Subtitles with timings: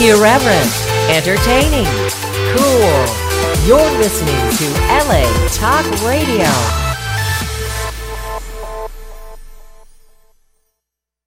[0.00, 0.70] Irreverent,
[1.10, 1.84] entertaining,
[2.56, 3.04] cool.
[3.66, 6.46] You're listening to LA Talk Radio.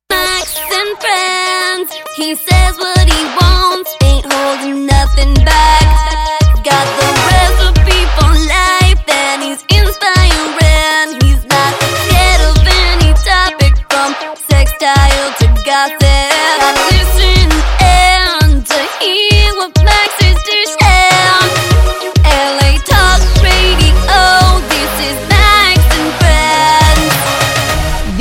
[0.09, 1.91] Max and friends.
[2.15, 5.50] He says what he wants, ain't holding nothing back.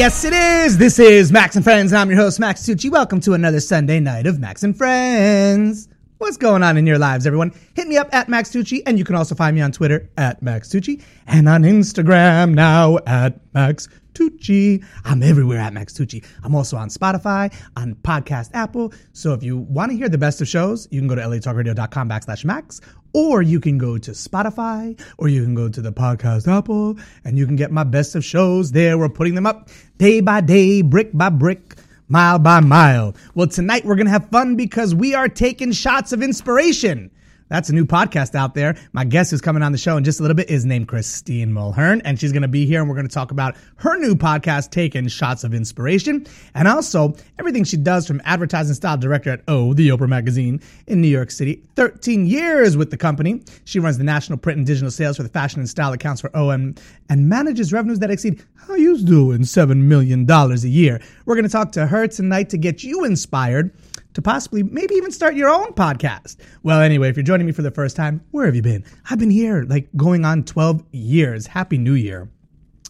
[0.00, 0.78] Yes, it is.
[0.78, 2.91] This is Max and Friends, and I'm your host, Max Tucci.
[2.91, 5.88] Welcome to another Sunday night of Max and Friends.
[6.16, 7.52] What's going on in your lives, everyone?
[7.74, 10.42] Hit me up at Max Tucci, and you can also find me on Twitter at
[10.42, 14.84] Max Tucci, and on Instagram now at Max Tucci.
[15.05, 16.25] I'm everywhere at Max Tucci.
[16.42, 18.92] I'm also on Spotify, on Podcast Apple.
[19.12, 22.08] So if you want to hear the best of shows, you can go to latalkradio.com
[22.08, 22.81] backslash Max,
[23.12, 27.38] or you can go to Spotify, or you can go to the Podcast Apple, and
[27.38, 28.98] you can get my best of shows there.
[28.98, 31.77] We're putting them up day by day, brick by brick
[32.11, 33.14] mile by mile.
[33.34, 37.11] Well, tonight we're going to have fun because we are taking shots of inspiration.
[37.51, 38.77] That's a new podcast out there.
[38.93, 41.51] My guest who's coming on the show in just a little bit is named Christine
[41.51, 44.15] Mulhearne, and she's going to be here and we're going to talk about her new
[44.15, 49.43] podcast, Taking Shots of Inspiration, and also everything she does from advertising style director at
[49.48, 51.61] O, the Oprah magazine in New York City.
[51.75, 53.43] 13 years with the company.
[53.65, 56.31] She runs the national print and digital sales for the fashion and style accounts for
[56.37, 61.01] O and, and manages revenues that exceed how you doing $7 million a year.
[61.27, 63.75] We're going to talk to her tonight to get you inspired
[64.14, 66.36] to possibly maybe even start your own podcast.
[66.62, 68.84] Well, anyway, if you're joining me for the first time, where have you been?
[69.11, 71.47] I've been here like going on 12 years.
[71.47, 72.31] Happy New Year.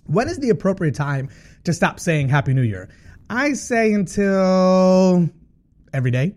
[0.06, 1.28] When is the appropriate time
[1.64, 2.88] to stop saying Happy New Year?
[3.28, 5.28] I say until
[5.92, 6.34] every day.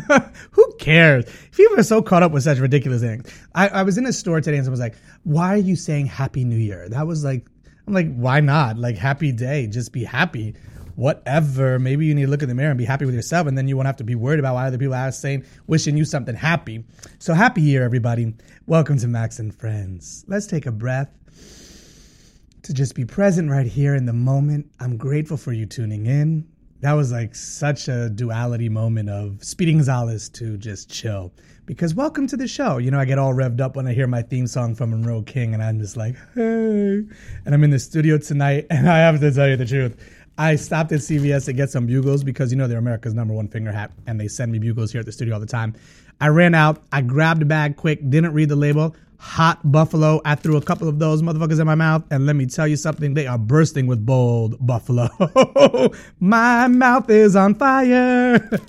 [0.50, 1.24] Who cares?
[1.52, 3.32] People are so caught up with such ridiculous things.
[3.54, 6.06] I, I was in a store today and someone was like, Why are you saying
[6.06, 6.88] Happy New Year?
[6.88, 7.46] That was like,
[7.86, 8.78] I'm like, why not?
[8.78, 9.66] Like, happy day.
[9.66, 10.54] Just be happy.
[10.96, 11.78] Whatever.
[11.78, 13.68] Maybe you need to look in the mirror and be happy with yourself, and then
[13.68, 16.34] you won't have to be worried about why other people are saying, wishing you something
[16.34, 16.84] happy.
[17.18, 18.34] So, happy year, everybody.
[18.66, 20.24] Welcome to Max and Friends.
[20.28, 21.10] Let's take a breath
[22.62, 24.70] to just be present right here in the moment.
[24.80, 26.46] I'm grateful for you tuning in.
[26.80, 31.32] That was like such a duality moment of Speedy Gonzalez to just chill.
[31.66, 32.76] Because welcome to the show.
[32.76, 35.22] You know, I get all revved up when I hear my theme song from Monroe
[35.22, 37.04] King, and I'm just like, hey.
[37.46, 39.96] And I'm in the studio tonight, and I have to tell you the truth.
[40.36, 43.46] I stopped at CVS to get some bugles because you know they're America's number one
[43.46, 45.74] finger hat, and they send me bugles here at the studio all the time.
[46.20, 48.96] I ran out, I grabbed a bag quick, didn't read the label.
[49.18, 50.20] Hot buffalo.
[50.24, 52.76] I threw a couple of those motherfuckers in my mouth, and let me tell you
[52.76, 55.08] something, they are bursting with bold buffalo.
[56.20, 58.50] my mouth is on fire.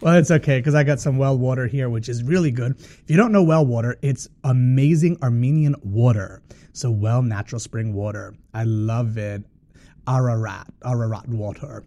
[0.00, 2.72] well, it's okay because I got some well water here, which is really good.
[2.80, 6.42] If you don't know well water, it's amazing Armenian water.
[6.72, 8.34] So, well natural spring water.
[8.54, 9.44] I love it.
[10.08, 11.84] Ararat, Ararat water.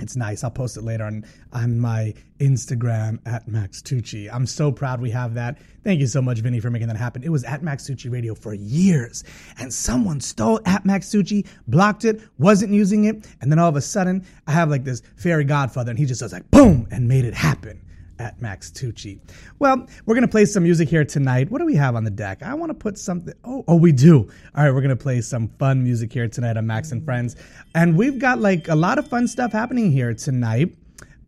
[0.00, 0.42] It's nice.
[0.42, 4.28] I'll post it later on, on my Instagram at Max Tucci.
[4.32, 5.58] I'm so proud we have that.
[5.84, 7.22] Thank you so much, Vinny, for making that happen.
[7.22, 9.22] It was at Max Tucci Radio for years,
[9.58, 13.76] and someone stole at Max Tucci, blocked it, wasn't using it, and then all of
[13.76, 17.06] a sudden, I have like this fairy godfather, and he just does like boom and
[17.06, 17.83] made it happen
[18.18, 19.18] at Max Tucci.
[19.58, 21.50] Well, we're gonna play some music here tonight.
[21.50, 22.42] What do we have on the deck?
[22.42, 23.34] I want to put something.
[23.44, 24.28] Oh, oh, we do.
[24.54, 27.36] All right, we're gonna play some fun music here tonight on Max and Friends,
[27.74, 30.76] and we've got like a lot of fun stuff happening here tonight.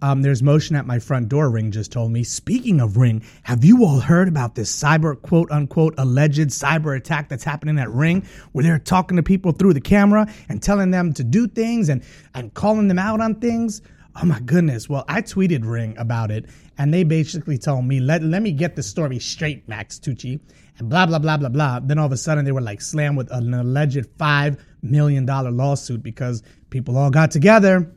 [0.03, 1.51] Um, there's motion at my front door.
[1.51, 2.23] Ring just told me.
[2.23, 7.29] Speaking of Ring, have you all heard about this cyber quote unquote alleged cyber attack
[7.29, 11.13] that's happening at Ring, where they're talking to people through the camera and telling them
[11.15, 12.03] to do things and
[12.35, 13.81] and calling them out on things?
[14.21, 14.88] Oh my goodness.
[14.88, 16.47] Well, I tweeted Ring about it,
[16.78, 20.41] and they basically told me, let, let me get the story straight, Max Tucci,
[20.78, 21.81] and blah, blah, blah, blah, blah.
[21.81, 26.02] Then all of a sudden they were like slammed with an alleged $5 million lawsuit
[26.02, 27.93] because people all got together.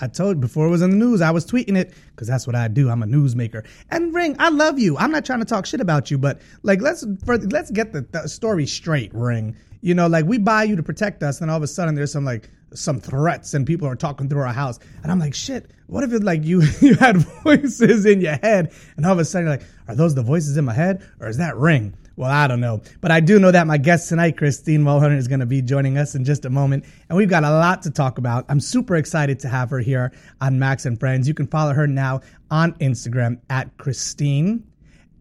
[0.00, 2.54] I told before it was in the news, I was tweeting it because that's what
[2.54, 2.88] I do.
[2.88, 3.66] I'm a newsmaker.
[3.90, 4.96] And Ring, I love you.
[4.96, 8.02] I'm not trying to talk shit about you, but like let's for, let's get the,
[8.12, 9.56] the story straight, Ring.
[9.80, 12.12] You know, like we buy you to protect us, and all of a sudden there's
[12.12, 14.78] some like some threats and people are talking through our house.
[15.02, 18.72] And I'm like, shit, what if it like you you had voices in your head
[18.96, 21.28] and all of a sudden you're like, are those the voices in my head or
[21.28, 21.94] is that ring?
[22.16, 22.82] Well, I don't know.
[23.00, 25.96] But I do know that my guest tonight, Christine Mulhearne, is going to be joining
[25.96, 26.84] us in just a moment.
[27.08, 28.44] And we've got a lot to talk about.
[28.48, 31.26] I'm super excited to have her here on Max and Friends.
[31.26, 32.20] You can follow her now
[32.50, 34.64] on Instagram at Christine,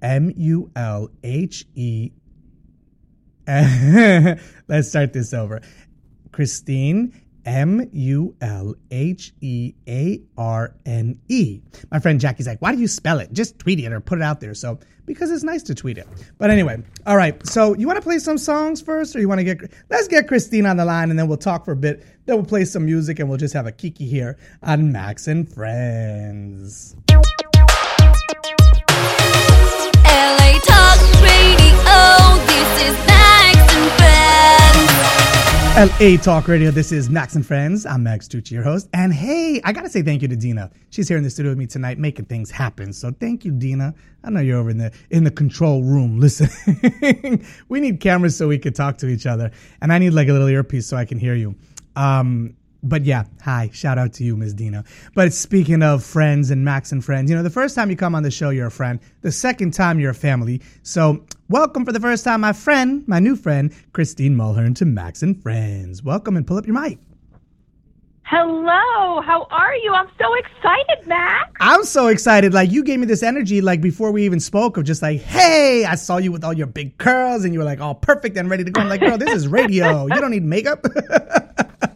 [0.01, 2.11] M U L H E.
[3.47, 5.61] Let's start this over.
[6.31, 7.19] Christine,
[7.51, 11.59] M U L H E A R N E.
[11.91, 13.33] My friend Jackie's like, why do you spell it?
[13.33, 14.53] Just tweet it or put it out there.
[14.53, 16.07] So, because it's nice to tweet it.
[16.37, 17.45] But anyway, all right.
[17.45, 20.29] So, you want to play some songs first or you want to get, let's get
[20.29, 22.05] Christine on the line and then we'll talk for a bit.
[22.25, 25.53] Then we'll play some music and we'll just have a kiki here on Max and
[25.53, 26.95] Friends.
[30.05, 32.45] LA Talk Radio.
[32.47, 33.10] This is.
[35.77, 36.69] LA Talk Radio.
[36.69, 37.85] This is Max and Friends.
[37.85, 38.89] I'm Max Tucci, your host.
[38.93, 40.69] And hey, I got to say thank you to Dina.
[40.89, 42.91] She's here in the studio with me tonight making things happen.
[42.91, 43.95] So thank you, Dina.
[44.21, 47.45] I know you're over in the in the control room listening.
[47.69, 49.49] we need cameras so we could talk to each other.
[49.81, 51.55] And I need like a little earpiece so I can hear you.
[51.95, 54.53] Um, but yeah, hi, shout out to you, Ms.
[54.55, 54.83] Dina.
[55.13, 58.13] But speaking of friends and Max and friends, you know, the first time you come
[58.13, 58.99] on the show, you're a friend.
[59.21, 60.61] The second time, you're a family.
[60.83, 65.21] So welcome for the first time, my friend, my new friend, Christine Mulhearne to Max
[65.21, 66.01] and Friends.
[66.01, 66.97] Welcome and pull up your mic.
[68.23, 69.93] Hello, how are you?
[69.93, 71.51] I'm so excited, Max.
[71.59, 72.53] I'm so excited.
[72.53, 75.83] Like you gave me this energy, like before we even spoke of just like, hey,
[75.83, 78.49] I saw you with all your big curls and you were like all perfect and
[78.49, 78.79] ready to go.
[78.79, 80.07] I'm like, girl, this is radio.
[80.07, 80.85] You don't need makeup.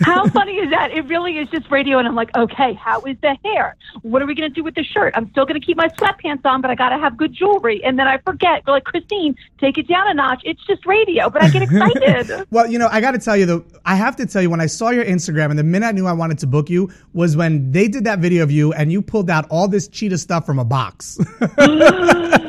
[0.00, 0.90] How funny is that?
[0.90, 3.76] It really is just radio, and I'm like, okay, how is the hair?
[4.02, 5.14] What are we going to do with the shirt?
[5.16, 7.82] I'm still going to keep my sweatpants on, but I got to have good jewelry.
[7.84, 10.42] And then I forget, like, Christine, take it down a notch.
[10.44, 12.46] It's just radio, but I get excited.
[12.50, 14.60] Well, you know, I got to tell you though, I have to tell you when
[14.60, 17.36] I saw your Instagram and the minute I knew I wanted to book you was
[17.36, 20.44] when they did that video of you and you pulled out all this cheetah stuff
[20.44, 21.18] from a box.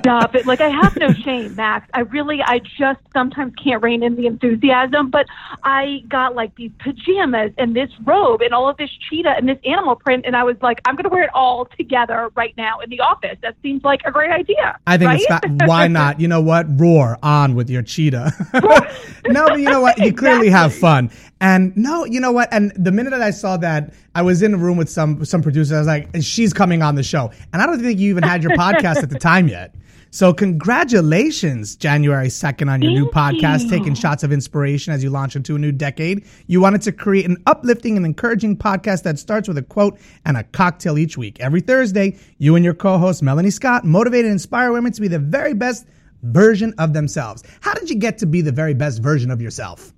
[0.00, 0.46] Stop it.
[0.46, 1.88] Like, I have no shame, Max.
[1.94, 5.26] I really, I just sometimes can't rein in the enthusiasm, but
[5.62, 9.58] I got like these pajamas and this robe and all of this cheetah and this
[9.64, 12.80] animal print, and I was like, I'm going to wear it all together right now
[12.80, 13.38] in the office.
[13.42, 14.78] That seems like a great idea.
[14.86, 15.20] I think right?
[15.20, 16.18] it's fa- why not?
[16.20, 16.66] You know what?
[16.78, 18.32] Roar on with your cheetah.
[19.28, 19.96] no, but you know what?
[19.98, 21.10] You clearly have fun.
[21.40, 22.52] And no, you know what?
[22.52, 25.42] And the minute that I saw that, I was in a room with some some
[25.42, 25.72] producers.
[25.72, 27.30] I was like, she's coming on the show.
[27.52, 29.74] And I don't think you even had your podcast at the time yet.
[30.12, 33.70] So congratulations, January 2nd on your new podcast, you.
[33.70, 36.24] taking shots of inspiration as you launch into a new decade.
[36.48, 40.36] You wanted to create an uplifting and encouraging podcast that starts with a quote and
[40.36, 41.38] a cocktail each week.
[41.38, 45.20] Every Thursday, you and your co-host Melanie Scott motivate and inspire women to be the
[45.20, 45.86] very best
[46.24, 47.44] version of themselves.
[47.60, 49.92] How did you get to be the very best version of yourself?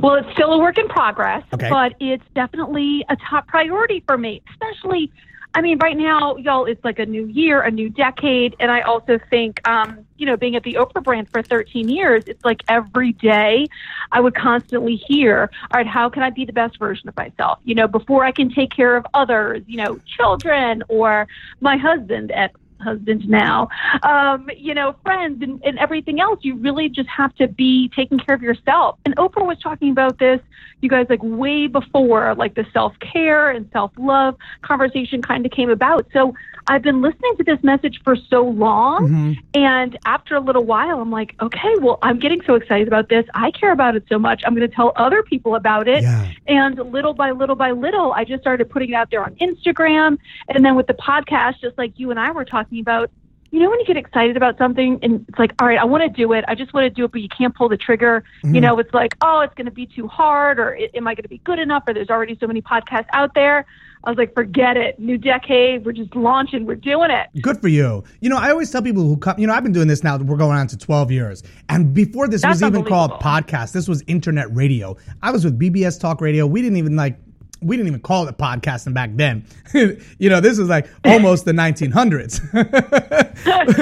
[0.00, 1.68] Well, it's still a work in progress, Okay.
[1.68, 5.10] but it's definitely a top priority for me, especially.
[5.56, 8.54] I mean, right now, y'all, it's like a new year, a new decade.
[8.60, 12.24] And I also think, um, you know, being at the Oprah brand for 13 years,
[12.26, 13.66] it's like every day
[14.12, 17.58] I would constantly hear, all right, how can I be the best version of myself?
[17.64, 21.26] You know, before I can take care of others, you know, children or
[21.60, 23.68] my husband at husband now,
[24.02, 26.40] um, you know, friends and, and everything else.
[26.42, 28.98] You really just have to be taking care of yourself.
[29.04, 30.40] And Oprah was talking about this,
[30.80, 35.52] you guys, like way before, like the self care and self love conversation kind of
[35.52, 36.06] came about.
[36.12, 36.34] So
[36.68, 39.08] I've been listening to this message for so long.
[39.08, 39.32] Mm-hmm.
[39.54, 43.24] And after a little while, I'm like, okay, well, I'm getting so excited about this.
[43.34, 44.42] I care about it so much.
[44.44, 46.02] I'm going to tell other people about it.
[46.02, 46.30] Yeah.
[46.48, 50.18] And little by little by little, I just started putting it out there on Instagram.
[50.48, 53.10] And then with the podcast, just like you and I were talking about,
[53.50, 56.02] you know, when you get excited about something and it's like, all right, I want
[56.02, 56.44] to do it.
[56.48, 58.24] I just want to do it, but you can't pull the trigger.
[58.42, 58.60] You mm-hmm.
[58.60, 61.28] know, it's like, oh, it's going to be too hard or am I going to
[61.28, 61.84] be good enough?
[61.86, 63.64] Or there's already so many podcasts out there.
[64.04, 65.00] I was like, forget it.
[65.00, 65.84] New decade.
[65.84, 66.64] We're just launching.
[66.64, 67.28] We're doing it.
[67.42, 68.04] Good for you.
[68.20, 70.16] You know, I always tell people who come, you know, I've been doing this now,
[70.16, 71.42] we're going on to 12 years.
[71.68, 74.96] And before this That's was even called podcast, this was internet radio.
[75.22, 76.46] I was with BBS Talk Radio.
[76.46, 77.18] We didn't even like,
[77.66, 79.44] we didn't even call it podcasting back then.
[79.74, 82.40] you know, this was like almost the 1900s.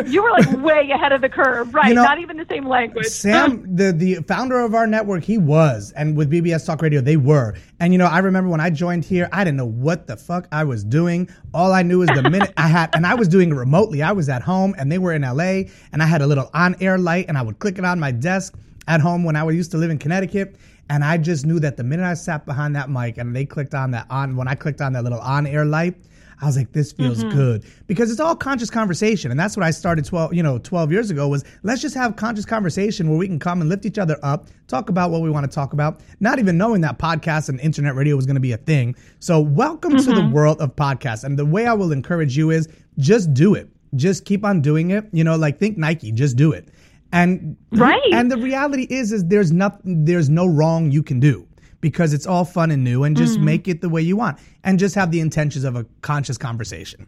[0.13, 1.89] you were like way ahead of the curve, right?
[1.89, 3.07] You know, Not even the same language.
[3.07, 7.17] Sam, the the founder of our network, he was, and with BBS Talk Radio, they
[7.17, 7.55] were.
[7.81, 10.49] And you know, I remember when I joined here, I didn't know what the fuck
[10.51, 11.29] I was doing.
[11.53, 14.03] All I knew is the minute I had, and I was doing it remotely.
[14.03, 16.99] I was at home, and they were in LA, and I had a little on-air
[16.99, 18.55] light, and I would click it on my desk
[18.89, 20.57] at home when I used to live in Connecticut.
[20.91, 23.75] And I just knew that the minute I sat behind that mic and they clicked
[23.75, 25.95] on that on, when I clicked on that little on-air light,
[26.41, 27.37] I was like, this feels mm-hmm.
[27.37, 29.31] good because it's all conscious conversation.
[29.31, 32.17] And that's what I started 12, you know, 12 years ago was let's just have
[32.17, 35.31] conscious conversation where we can come and lift each other up, talk about what we
[35.31, 38.41] want to talk about, not even knowing that podcast and internet radio was going to
[38.41, 38.95] be a thing.
[39.21, 40.33] So welcome to the mm-hmm.
[40.33, 41.25] world of podcasts.
[41.25, 43.69] And the way I will encourage you is just do it.
[43.95, 45.07] Just keep on doing it.
[45.13, 46.69] You know, like think Nike, just do it.
[47.15, 48.13] And Right.
[48.13, 51.47] And the reality is is there's not there's no wrong you can do
[51.81, 54.79] because it's all fun and new and just make it the way you want and
[54.79, 57.07] just have the intentions of a conscious conversation.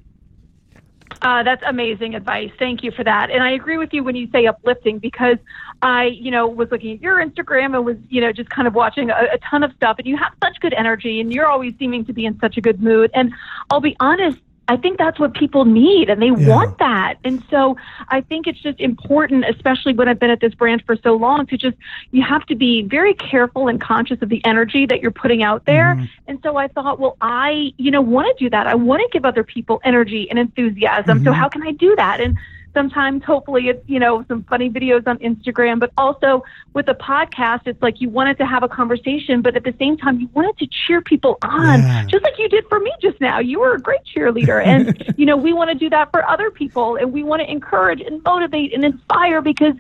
[1.23, 2.51] Uh, that's amazing advice.
[2.59, 3.31] Thank you for that.
[3.31, 5.39] And I agree with you when you say uplifting because
[5.83, 8.75] I, you know, was looking at your Instagram and was, you know, just kind of
[8.75, 9.97] watching a, a ton of stuff.
[9.99, 12.61] And you have such good energy and you're always seeming to be in such a
[12.61, 13.11] good mood.
[13.15, 13.33] And
[13.71, 16.49] I'll be honest, I think that's what people need and they Yeah.
[16.49, 17.19] want that.
[17.25, 17.77] And so
[18.09, 21.47] I think it's just important, especially when I've been at this brand for so long,
[21.47, 21.77] to just,
[22.11, 25.67] you have to be very careful and conscious of the energy that you're putting out
[25.67, 25.95] there.
[25.95, 26.05] Mm-hmm.
[26.27, 28.67] And so I thought, well, I, you know, want to do that.
[28.67, 31.23] I want to give other people energy and enthusiasm.
[31.23, 31.35] So Mhm.
[31.35, 32.21] how can I do that?
[32.21, 32.37] And
[32.77, 37.63] sometimes hopefully it's, you know, some funny videos on Instagram, but also with a podcast,
[37.65, 40.57] it's like you wanted to have a conversation, but at the same time, you wanted
[40.59, 42.05] to cheer people on, Yeah.
[42.07, 43.39] just like you did for me just now.
[43.39, 44.63] You were a great cheerleader.
[44.65, 47.51] And, you know, we want to do that for other people and we want to
[47.51, 49.75] encourage and motivate and inspire because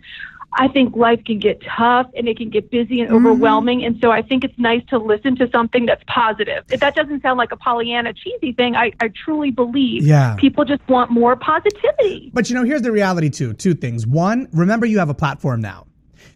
[0.58, 3.26] I think life can get tough and it can get busy and mm-hmm.
[3.26, 3.84] overwhelming.
[3.84, 6.64] And so I think it's nice to listen to something that's positive.
[6.70, 10.34] If that doesn't sound like a Pollyanna cheesy thing, I, I truly believe Yeah.
[10.36, 12.30] people just want more positivity.
[12.32, 13.52] But you know, here's the reality too.
[13.52, 14.06] Two things.
[14.06, 15.86] One, remember you have a platform now.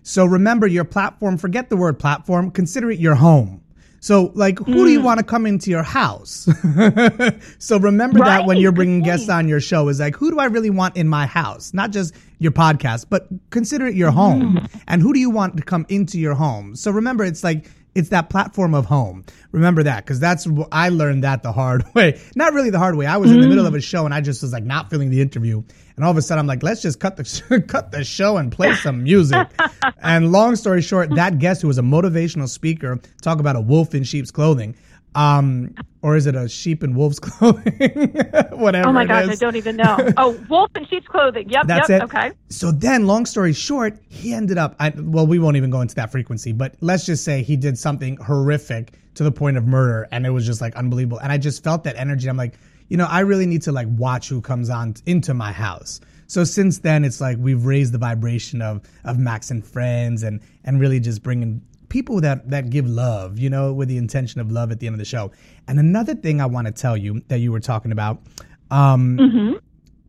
[0.03, 3.63] So remember your platform, forget the word platform, consider it your home.
[4.03, 4.93] So like who do Mm.
[4.93, 6.49] you want to come into your house?
[7.59, 10.47] so remember that when you're bringing guests on your show is like who do I
[10.47, 11.73] really want in my house?
[11.75, 14.15] Not just your podcast, but consider it your Mm.
[14.15, 14.69] home.
[14.89, 16.75] And who do you want to come into your home?
[16.77, 19.25] So remember it's like it's that platform of home.
[19.53, 22.21] Remember that because that's I learned that the hard way.
[22.37, 23.07] Not really the hard way.
[23.07, 25.11] I was in the middle of a show and I just was like not feeling
[25.11, 25.63] the interview,
[25.97, 28.53] and all of a sudden I'm like, let's just cut the cut the show and
[28.53, 29.49] play some music.
[30.03, 33.95] and long story short, that guest who was a motivational speaker talk about a wolf
[33.95, 34.75] in sheep's clothing.
[35.15, 38.15] Um, or is it a sheep in wolf's clothing?
[38.53, 38.89] Whatever.
[38.89, 39.29] Oh my gosh.
[39.29, 39.97] I don't even know.
[40.17, 41.49] oh, wolf in sheep's clothing.
[41.51, 42.03] Yep, That's yep.
[42.03, 42.05] it.
[42.05, 42.33] Okay.
[42.49, 44.77] So then, long story short, he ended up.
[44.79, 47.79] I, well, we won't even go into that frequency, but let's just say he did
[47.79, 51.19] something horrific to the point of murder, and it was just like unbelievable.
[51.19, 52.29] And I just felt that energy.
[52.29, 52.55] I'm like,
[52.89, 56.01] you know, I really need to like watch who comes on t- into my house.
[56.27, 60.41] So since then, it's like we've raised the vibration of of Max and friends, and
[60.65, 64.51] and really just bringing people that that give love, you know, with the intention of
[64.51, 65.31] love at the end of the show.
[65.69, 68.23] And another thing I want to tell you that you were talking about.
[68.71, 69.61] Um,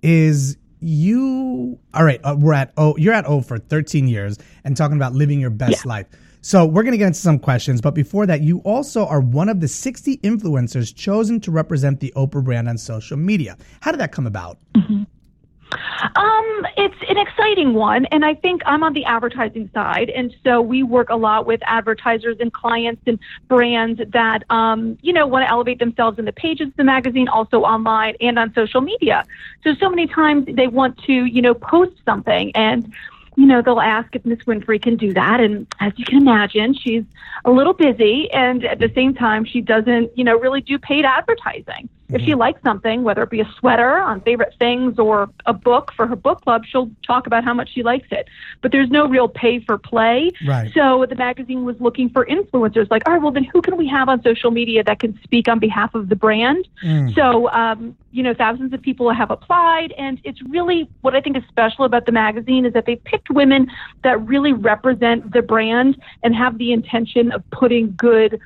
[0.01, 4.75] is you all right uh, we're at oh you're at o for 13 years and
[4.75, 6.07] talking about living your best life.
[6.43, 9.47] So we're going to get into some questions but before that you also are one
[9.47, 13.57] of the 60 influencers chosen to represent the oprah brand on social media.
[13.81, 14.57] How did that come about
[16.15, 20.61] Um, it's an exciting one, and I think I'm on the advertising side, and so
[20.61, 25.45] we work a lot with advertisers and clients and brands that um, you know want
[25.45, 29.25] to elevate themselves in the pages of the magazine, also online and on social media.
[29.63, 32.93] So so many times they want to you know post something and.
[33.37, 35.39] You know, they'll ask if Miss Winfrey can do that.
[35.39, 37.05] And as you can imagine, she's
[37.45, 38.29] a little busy.
[38.31, 41.87] And at the same time, she doesn't, you know, really do paid advertising.
[42.13, 45.91] If she likes something, whether it be a sweater on favorite things or a book
[45.95, 48.27] for her book club, she'll talk about how much she likes it.
[48.61, 50.31] But there's no real pay for play.
[50.45, 50.71] Right.
[50.73, 53.87] So the magazine was looking for influencers like, all right, well, then who can we
[53.87, 56.67] have on social media that can speak on behalf of the brand?
[57.13, 59.93] So, um, you know, thousands of people have applied.
[59.97, 63.29] And it's really what I think is special about the magazine is that they picked
[63.29, 63.71] women
[64.03, 68.39] that really represent the brand and have the intention of putting good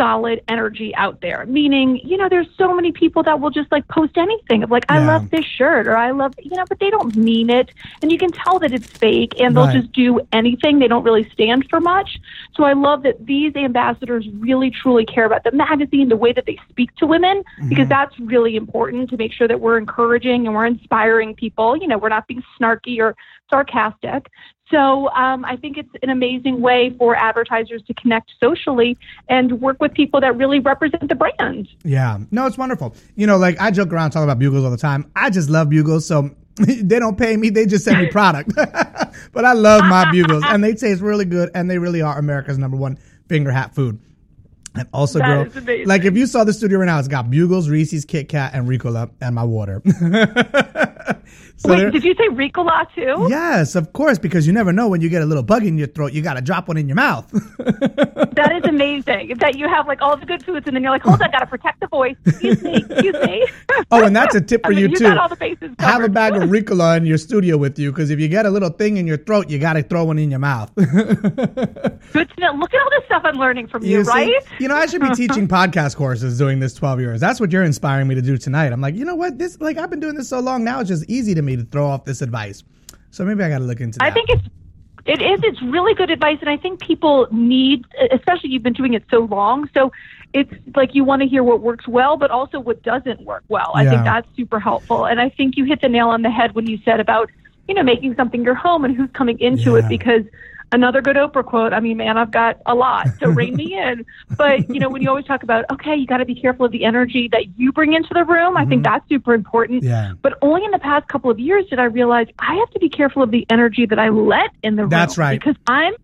[0.00, 1.44] solid energy out there.
[1.46, 4.86] Meaning, you know, there's so many people that will just like post anything of like,
[4.88, 5.06] I Yeah.
[5.06, 7.70] love this shirt or I love, you know, but they don't mean it.
[8.00, 9.82] And you can tell that it's fake and they'll Right.
[9.82, 10.78] just do anything.
[10.78, 12.18] They don't really stand for much.
[12.56, 16.46] So I love that these ambassadors really truly care about the magazine, the way that
[16.46, 17.88] they speak to women, because mm-hmm.
[17.90, 21.76] that's really important to make sure that we're encouraging and we're inspiring people.
[21.76, 23.14] You know, we're not being snarky or
[23.50, 24.28] sarcastic.
[24.70, 28.96] So um, I think it's an amazing way for advertisers to connect socially
[29.28, 31.68] and work with people that really represent the brand.
[31.82, 32.18] Yeah.
[32.30, 32.94] No, it's wonderful.
[33.16, 35.10] You know, like I joke around talking about bugles all the time.
[35.16, 36.06] I just love bugles.
[36.06, 37.50] So they don't pay me.
[37.50, 38.54] They just send me product.
[39.32, 42.58] but I love my bugles and they taste really good and they really are America's
[42.58, 42.96] number one
[43.28, 43.98] finger hat food.
[44.76, 47.68] And also, That girl, like if you saw the studio right now, it's got bugles,
[47.68, 49.82] Reese's, Kit Kat, and Ricola, and my water.
[51.60, 53.26] So Wait, did you say Ricola too?
[53.28, 55.88] yes, of course, because you never know when you get a little bug in your
[55.88, 57.30] throat, you got to drop one in your mouth.
[58.32, 59.36] That is amazing.
[59.40, 61.30] That you have like all the good foods and then you're like, hold on, I
[61.30, 62.16] gotta protect the voice.
[62.24, 63.46] Excuse me, excuse me.
[63.90, 65.04] oh, and that's a tip I for mean, you you too.
[65.04, 68.08] got all the bases Have a bag of Ricola in your studio with you because
[68.10, 70.30] if you get a little thing in your throat, you got to throw one in
[70.30, 70.72] your mouth.
[70.76, 70.86] Good
[72.30, 72.52] to know.
[72.54, 74.10] Look at all this stuff I'm learning from you, You see?
[74.10, 74.32] right?
[74.58, 77.20] You know, I should be teaching podcast courses doing this 12 years.
[77.20, 78.72] That's what you're inspiring me to do tonight.
[78.72, 79.38] I'm like, you know what?
[79.38, 81.64] This, like, I've been doing this so long now, it's just easy to me to
[81.64, 82.62] throw off this advice.
[83.10, 84.04] So maybe I got to look into that.
[84.04, 84.42] I think it's
[85.06, 85.40] It is.
[85.42, 89.20] It's really good advice, and I think people need, especially you've been doing it so
[89.20, 89.68] long.
[89.72, 89.90] So
[90.34, 93.72] it's like you want to hear what works well, but also what doesn't work well.
[93.74, 93.90] I Yeah.
[93.90, 96.66] think that's super helpful, and I think you hit the nail on the head when
[96.66, 97.30] you said about
[97.66, 99.78] you know making something your home and who's coming into Yeah.
[99.78, 100.24] it because.
[100.72, 101.72] Another good Oprah quote.
[101.72, 104.06] I mean, man, I've got a lot, so rein me in.
[104.36, 106.72] But you know, when you always talk about, okay, you got to be careful of
[106.72, 108.56] the energy that you bring into the room.
[108.56, 109.80] I think that's super important.
[109.82, 109.88] Mm-hmm.
[109.88, 110.12] Yeah.
[110.22, 112.88] But only in the past couple of years did I realize I have to be
[112.88, 114.90] careful of the energy that I let in the room.
[114.90, 115.38] That's right.
[115.40, 115.94] Because I'm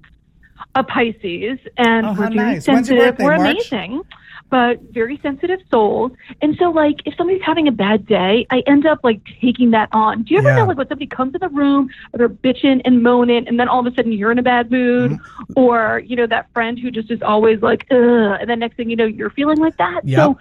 [0.74, 2.64] a Pisces and Oh, we're nice.
[2.64, 3.16] Sensitive.
[3.16, 3.50] birthday, We're March?
[3.72, 4.02] amazing,
[4.50, 6.12] but very sensitive souls.
[6.42, 9.88] And so, like, if somebody's having a bad day, I end up like taking that
[9.92, 10.22] on.
[10.22, 10.56] Do you ever Yeah.
[10.58, 13.68] know, like, when somebody comes in the room, or they're bitching and moaning, and then
[13.68, 15.52] all of a sudden you're in a bad mood, Mm-hmm.
[15.56, 17.96] or you know that friend who just is always like, ugh,
[18.40, 20.02] and then next thing you know, you're feeling like that.
[20.04, 20.16] Yep.
[20.18, 20.38] So.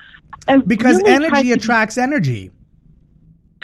[0.47, 2.51] I Because really energy to- attracts energy.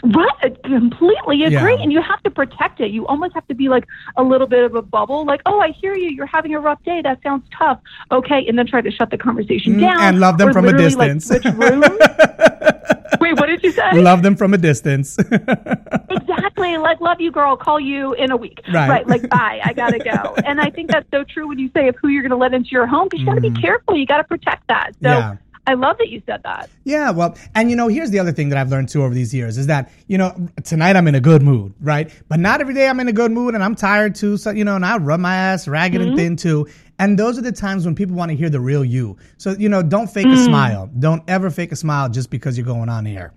[0.02, 1.74] Right, I completely agree.
[1.74, 1.82] Yeah.
[1.82, 2.90] And you have to protect it.
[2.90, 3.84] You almost have to be like
[4.16, 5.24] a little bit of a bubble.
[5.24, 6.08] Like, oh, I hear you.
[6.08, 7.02] You're having a rough day.
[7.02, 7.78] That sounds tough.
[8.10, 10.68] Okay, and then try to shut the conversation Mm, down and love them from a
[10.72, 11.44] literally, like, distance.
[13.20, 13.92] Wait, what did you say?
[14.00, 15.16] Love them from a distance.
[16.10, 16.76] exactly.
[16.78, 17.56] Like, love you, girl.
[17.56, 18.60] Call you in a week.
[18.72, 19.06] Right.
[19.06, 19.60] Like, bye.
[19.62, 20.34] I gotta go.
[20.44, 22.52] and I think that's so true when you say of who you're going to let
[22.54, 23.96] into your home because you got to be careful.
[23.96, 24.94] You got to protect that.
[24.94, 25.08] So.
[25.08, 25.20] Mm.
[25.20, 25.36] Yeah.
[25.66, 26.68] I love that you said that.
[26.84, 29.32] Yeah, well, and you know, here's the other thing that I've learned too over these
[29.32, 32.10] years is that, you know, tonight I'm in a good mood, right?
[32.28, 34.36] But not every day I'm in a good mood and I'm tired too.
[34.36, 36.66] So, you know, and I rub my ass ragged and thin too.
[36.98, 39.16] And those are the times when people want to hear the real you.
[39.38, 40.90] So, you know, don't fake a smile.
[40.98, 43.32] Don't ever fake a smile just because you're going on air.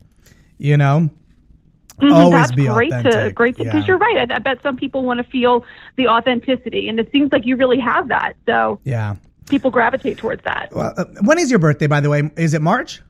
[0.57, 1.09] You know?
[2.01, 3.35] Mhm, Always That's be great to authentic.
[3.35, 3.85] great because Yeah.
[3.87, 4.29] you're right.
[4.29, 5.63] I, I bet some people want to feel
[5.95, 8.33] the authenticity, and it seems like you really have that.
[8.45, 9.15] So Yeah.
[9.49, 10.69] People gravitate towards that.
[10.73, 12.29] Well, uh, when is your birthday, by the way?
[12.37, 13.01] Is it March?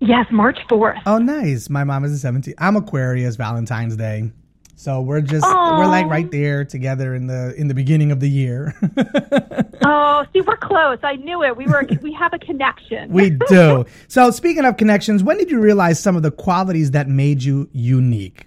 [0.00, 0.98] Yes, March fourth.
[1.06, 1.70] Oh, nice.
[1.70, 2.54] My mom is a 17th.
[2.58, 4.32] I'm Aquarius, Valentine's Day.
[4.74, 5.78] So we're just Aw.
[5.78, 8.74] we're like right there together in the in the beginning of the year.
[9.84, 10.98] Oh, see, we're close.
[11.02, 11.56] I knew it.
[11.56, 13.10] We were we have a connection.
[13.10, 13.84] we do.
[14.06, 17.68] So speaking of connections, when did you realize some of the qualities that made you
[17.72, 18.46] unique?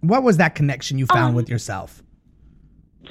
[0.00, 2.02] What was that connection you found Um, with yourself?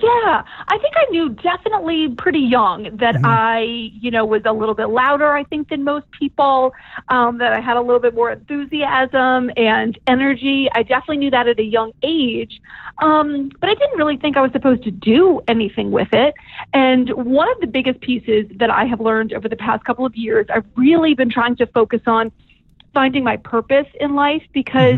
[0.02, 3.26] Yeah, I think I knew definitely pretty young that Mm-hmm.
[3.26, 6.74] I, you know, was a little bit louder, I think, than most people,
[7.10, 10.68] um, that I had a little bit more enthusiasm and energy.
[10.74, 12.60] I definitely knew that at a young age,
[13.00, 16.34] um, but I didn't really think I was supposed to do anything with it.
[16.74, 20.16] And one of the biggest pieces that I have learned over the past couple of
[20.16, 22.32] years, I've really been trying to focus on
[22.94, 24.98] finding my purpose in life because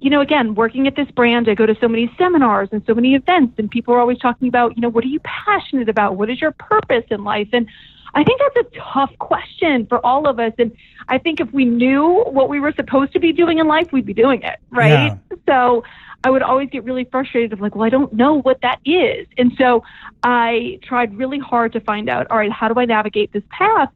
[0.00, 2.94] you know, again, working at this brand, I go to so many seminars and so
[2.94, 6.16] many events, and people are always talking about, you know, what are you passionate about?
[6.16, 7.48] What is your purpose in life?
[7.52, 7.66] And
[8.14, 10.52] I think that's a tough question for all of us.
[10.58, 10.72] And
[11.08, 14.06] I think if we knew what we were supposed to be doing in life, we'd
[14.06, 15.18] be doing it, right?
[15.46, 15.84] So
[16.24, 19.26] I would always get really frustrated of like, well, I don't know what that is.
[19.36, 19.84] And so
[20.22, 23.90] I tried really hard to find out, all right, how do I navigate this path?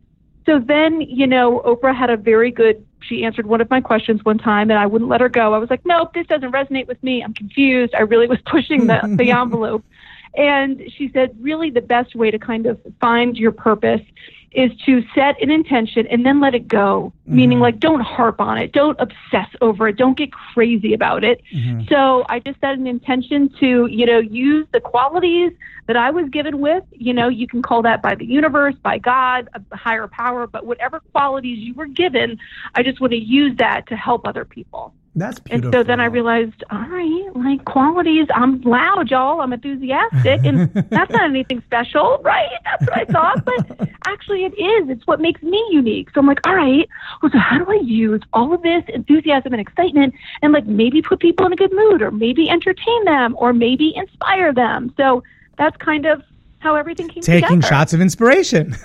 [0.46, 4.24] So then, you know, Oprah had a very good, she answered one of my questions
[4.24, 5.54] one time and I wouldn't let her go.
[5.54, 7.22] I was like, nope, this doesn't resonate with me.
[7.22, 7.94] I'm confused.
[7.94, 9.84] I really was pushing the, the envelope.
[10.34, 14.00] And she said, really, the best way to kind of find your purpose
[14.54, 17.12] is to set an intention and then let it go.
[17.26, 17.36] Mm-hmm.
[17.36, 21.42] Meaning, like, don't harp on it, don't obsess over it, don't get crazy about it.
[21.54, 21.88] Mm-hmm.
[21.88, 25.52] So I just set an intention to, you know, use the qualities
[25.86, 26.84] that I was given with.
[26.92, 30.66] You know, you can call that by the universe, by God, a higher power, but
[30.66, 32.38] whatever qualities you were given,
[32.74, 34.94] I just want to use that to help other people.
[35.14, 39.42] That's And so then I realized, all right, like qualities, I'm loud, y'all.
[39.42, 42.48] I'm enthusiastic, and that's not anything special, right?
[42.64, 44.88] That's what I thought, but actually it is.
[44.88, 46.08] It's what makes me unique.
[46.14, 46.88] So I'm like, all right,
[47.20, 51.02] well, so how do I use all of this enthusiasm and excitement and like maybe
[51.02, 54.94] put people in a good mood, or maybe entertain them, or maybe inspire them?
[54.96, 55.22] So
[55.58, 56.22] that's kind of
[56.62, 57.66] how everything came taking together.
[57.66, 58.74] shots of inspiration.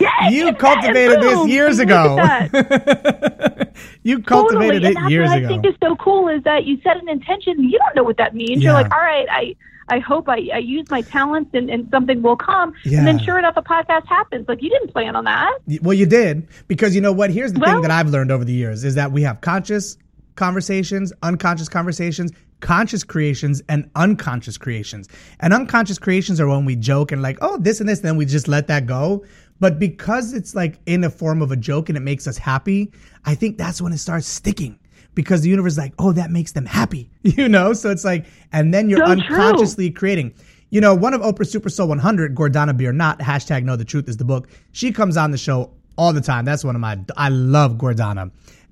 [0.00, 2.16] Yes, you cultivated this years ago.
[4.02, 4.76] you cultivated totally.
[4.76, 5.46] and it that's years what ago.
[5.46, 7.62] I think is so cool is that you set an intention.
[7.62, 8.62] You don't know what that means.
[8.62, 8.70] Yeah.
[8.70, 9.56] You're like, all right, I
[9.88, 12.74] I hope I, I use my talents and, and something will come.
[12.84, 12.98] Yeah.
[12.98, 14.46] And then sure enough, a podcast happens.
[14.48, 15.58] Like you didn't plan on that.
[15.82, 17.30] Well, you did because you know what?
[17.30, 19.96] Here's the thing that I've learned over the years is that we have conscious
[20.38, 25.08] conversations, unconscious conversations, conscious creations, and unconscious creations.
[25.40, 28.16] And unconscious creations are when we joke and like, oh, this and this, and then
[28.16, 29.24] we just let that go.
[29.60, 32.92] But because it's like in a form of a joke and it makes us happy,
[33.26, 34.78] I think that's when it starts sticking.
[35.14, 37.72] Because the universe is like, oh, that makes them happy, you know.
[37.72, 39.24] So it's like, and then you're So true.
[39.36, 40.32] unconsciously creating.
[40.70, 44.16] You know, one of Oprah's Super Soul 100, Gordana Biernat, hashtag Know the Truth is
[44.18, 44.48] the book.
[44.70, 46.44] She comes on the show all the time.
[46.44, 48.30] That's one of my, I love Gordana.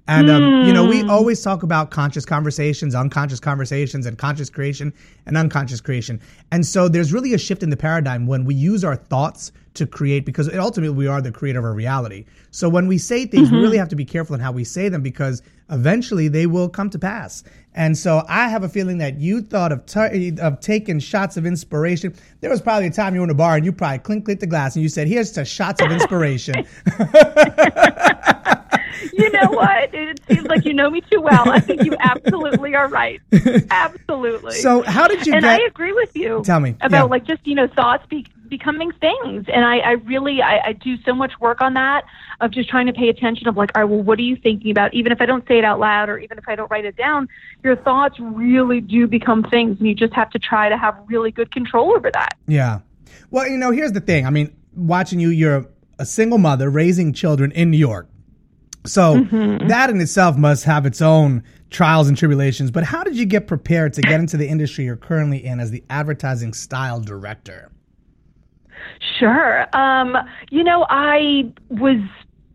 [0.08, 4.92] And um, you know, we always talk about conscious conversations, unconscious conversations, and conscious creation
[5.26, 6.20] and unconscious creation.
[6.52, 9.86] And so there's really a shift in the paradigm when we use our thoughts to
[9.86, 12.24] create, because ultimately we are the creator of our reality.
[12.50, 14.88] So when we say things, we really have to be careful in how we say
[14.88, 17.44] them because eventually they will come to pass.
[17.74, 21.44] And so I have a feeling that you thought of t- of taking shots of
[21.44, 22.14] inspiration.
[22.40, 24.40] There was probably a time you were in a bar and you probably clink clinked
[24.40, 26.66] the glass and you said, "Here's to shots of inspiration."
[29.12, 29.94] You know what?
[29.94, 31.48] It seems like you know me too well.
[31.50, 33.20] I think you absolutely are right.
[33.70, 34.52] Absolutely.
[34.54, 35.60] so how did you and get?
[35.60, 36.42] I agree with you.
[36.44, 36.70] Tell me.
[36.80, 37.02] about Yeah.
[37.04, 40.96] like just you know thoughts be- becoming things, and I, I really I, I do
[41.02, 42.04] so much work on that
[42.40, 44.70] of just trying to pay attention of like, all right, well, what are you thinking
[44.70, 44.92] about?
[44.94, 46.96] Even if I don't say it out loud, or even if I don't write it
[46.96, 47.28] down,
[47.64, 51.30] your thoughts really do become things, and you just have to try to have really
[51.30, 52.36] good control over that.
[52.46, 52.80] Yeah.
[53.30, 54.26] Well, you know, here's the thing.
[54.26, 55.66] I mean, watching you, you're
[55.98, 58.08] a single mother raising children in New York.
[58.86, 59.20] So
[59.68, 62.70] that in itself must have its own trials and tribulations.
[62.70, 65.70] But how did you get prepared to get into the industry you're currently in as
[65.70, 67.70] the advertising style director?
[69.18, 69.66] Sure.
[69.76, 70.16] Um,
[70.50, 71.98] you know, I was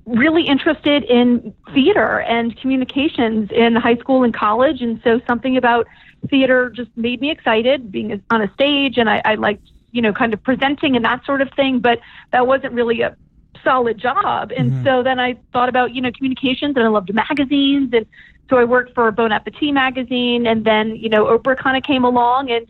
[0.05, 5.87] really interested in theater and communications in high school and college, and so something about
[6.29, 10.13] theater just made me excited being on a stage, and I, I liked, you know,
[10.13, 11.79] kind of presenting and that sort of thing.
[11.79, 11.99] But
[12.31, 13.15] that wasn't really a
[13.63, 14.83] solid job, and mm-hmm.
[14.83, 18.05] so then I thought about, you know, communications, and I loved magazines, and
[18.49, 22.03] so I worked for Bon Appetit magazine, and then you know, Oprah kind of came
[22.03, 22.67] along, and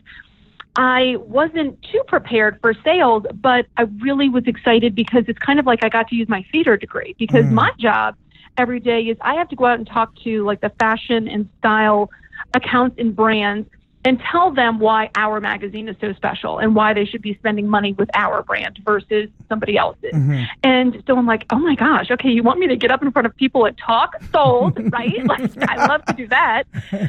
[0.76, 5.66] I wasn't too prepared for sales, but I really was excited because it's kind of
[5.66, 7.14] like I got to use my theater degree.
[7.18, 7.52] Because mm.
[7.52, 8.16] my job
[8.56, 11.48] every day is I have to go out and talk to like the fashion and
[11.58, 12.10] style
[12.54, 13.68] accounts and brands
[14.04, 17.68] and tell them why our magazine is so special and why they should be spending
[17.68, 20.12] money with our brand versus somebody else's.
[20.12, 20.44] Mm-hmm.
[20.64, 23.12] And so I'm like, oh my gosh, okay, you want me to get up in
[23.12, 24.14] front of people and talk?
[24.32, 25.24] Sold, right?
[25.24, 26.64] Like, I love to do that.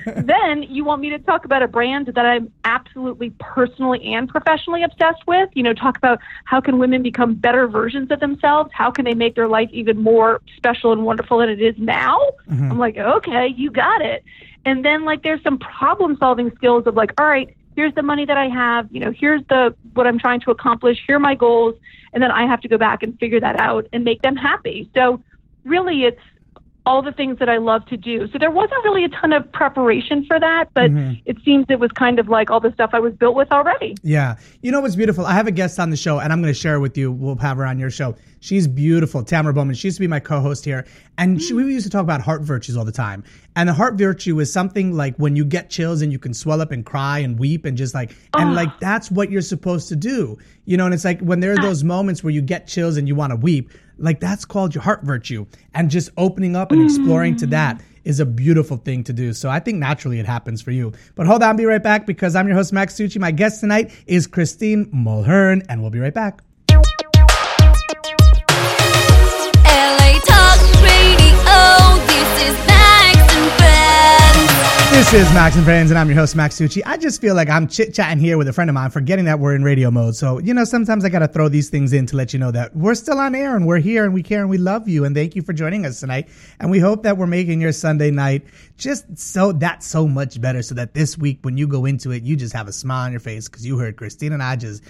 [0.05, 4.83] then you want me to talk about a brand that I'm absolutely personally and professionally
[4.83, 5.49] obsessed with.
[5.53, 8.69] You know, talk about how can women become better versions of themselves?
[8.73, 12.19] How can they make their life even more special and wonderful than it is now?
[12.49, 12.71] Mm-hmm.
[12.71, 14.23] I'm like, okay, you got it.
[14.65, 18.25] And then like there's some problem solving skills of like, all right, here's the money
[18.25, 21.35] that I have, you know, here's the what I'm trying to accomplish, here are my
[21.35, 21.75] goals,
[22.13, 24.89] and then I have to go back and figure that out and make them happy.
[24.93, 25.21] So
[25.65, 26.21] really it's
[26.85, 28.27] all the things that I love to do.
[28.31, 31.13] So there wasn't really a ton of preparation for that, but mm-hmm.
[31.25, 33.95] it seems it was kind of like all the stuff I was built with already.
[34.03, 34.35] Yeah.
[34.61, 35.25] You know what's beautiful?
[35.25, 37.11] I have a guest on the show, and I'm going to share it with you.
[37.11, 38.15] We'll have her on your show.
[38.41, 39.75] She's beautiful, Tamara Bowman.
[39.75, 40.85] She used to be my co-host here,
[41.17, 41.65] and she, mm.
[41.65, 43.23] we used to talk about heart virtues all the time.
[43.55, 46.59] And the heart virtue is something like when you get chills and you can swell
[46.59, 48.53] up and cry and weep and just like, and ah.
[48.53, 50.83] like that's what you're supposed to do, you know.
[50.83, 51.61] And it's like when there are ah.
[51.61, 54.83] those moments where you get chills and you want to weep, like that's called your
[54.83, 57.81] heart virtue, and just opening up and exploring to that mm.
[58.03, 59.33] is a beautiful thing to do.
[59.33, 60.93] So I think naturally it happens for you.
[61.15, 63.19] But hold on, be right back because I'm your host, Max Tucci.
[63.19, 66.41] My guest tonight is Christine Mulhearne, and we'll be right back.
[74.93, 76.83] This is Max and Friends, and I'm your host, Max Tucci.
[76.85, 79.39] I just feel like I'm chit chatting here with a friend of mine, forgetting that
[79.39, 80.15] we're in radio mode.
[80.15, 82.51] So, you know, sometimes I got to throw these things in to let you know
[82.51, 85.03] that we're still on air and we're here and we care and we love you.
[85.03, 86.29] And thank you for joining us tonight.
[86.59, 88.45] And we hope that we're making your Sunday night
[88.77, 92.21] just so that so much better so that this week, when you go into it,
[92.21, 94.83] you just have a smile on your face because you heard Christine and I just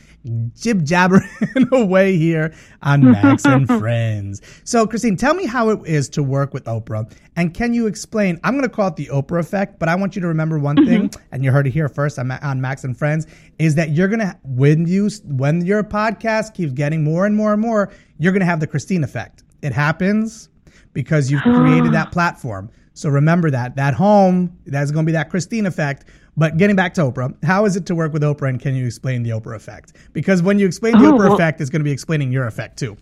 [0.53, 1.27] jib jabbering
[1.71, 4.41] away here on Max and Friends.
[4.63, 7.11] So, Christine, tell me how it is to work with Oprah.
[7.35, 8.39] And can you explain?
[8.43, 10.77] I'm going to call it the Oprah effect, but I want you to remember one
[10.77, 11.07] mm-hmm.
[11.07, 13.27] thing, and you heard it here first on, on Max and Friends,
[13.59, 17.53] is that you're going to, when you, when your podcast keeps getting more and more
[17.53, 19.43] and more, you're going to have the Christine effect.
[19.61, 20.49] It happens
[20.93, 21.91] because you've created ah.
[21.91, 22.69] that platform.
[22.93, 23.75] So remember that.
[23.75, 26.05] That home, that's going to be that Christine effect.
[26.35, 28.85] But getting back to Oprah, how is it to work with Oprah and can you
[28.87, 29.93] explain the Oprah effect?
[30.13, 32.47] Because when you explain the Oh, Oprah well- effect, it's going to be explaining your
[32.47, 32.97] effect too.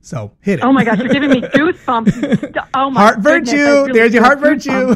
[0.00, 0.64] So hit it.
[0.64, 2.56] Oh my gosh, you're giving me goosebumps.
[2.74, 3.64] Oh my heart goodness, virtue.
[3.86, 4.94] really There's your heart virtue.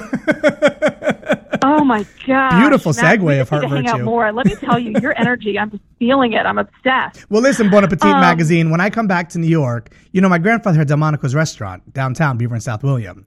[1.64, 2.60] Oh my gosh.
[2.60, 4.04] Beautiful segue of heart to hang out virtue.
[4.04, 4.32] more.
[4.32, 6.44] Let me tell you, your energy, I'm just feeling it.
[6.46, 7.26] I'm obsessed.
[7.30, 8.70] well, listen, Bon Appetit Um, magazine.
[8.70, 12.36] When I come back to New York, you know, my grandfather had Delmonico's restaurant downtown,
[12.36, 13.26] Beaver and South William.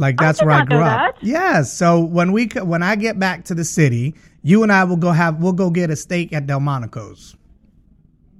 [0.00, 1.16] Like that's where I grew up.
[1.20, 1.70] Yes.
[1.70, 5.12] So when we when I get back to the city, you and I will go
[5.12, 7.36] have we'll go get a steak at Delmonico's.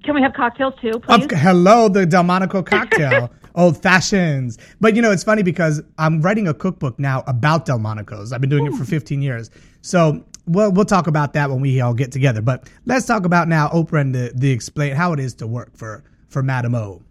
[0.02, 1.26] Can we have cocktails too, please?
[1.26, 3.30] Of, hello, the Delmonico cocktail.
[3.54, 4.56] Old fashions.
[4.80, 8.32] But you know, it's funny because I'm writing a cookbook now about Delmonico's.
[8.32, 8.84] I've been doing it for hmm.
[8.84, 9.50] 15 years.
[9.82, 12.40] So we'll, we'll talk about that when we all get together.
[12.40, 15.76] But let's talk about now Oprah and the, the explain how it is to work
[15.76, 17.02] for, for Madame O.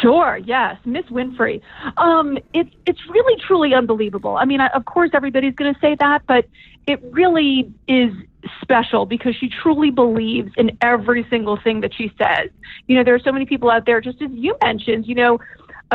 [0.00, 0.38] Sure.
[0.44, 1.60] Yes, Miss Winfrey.
[1.96, 4.36] Um, it's it's really truly unbelievable.
[4.36, 6.46] I mean, I, of course, everybody's going to say that, but
[6.86, 8.12] it really is
[8.60, 12.50] special because she truly believes in every single thing that she says.
[12.86, 15.06] You know, there are so many people out there, just as you mentioned.
[15.06, 15.38] You know,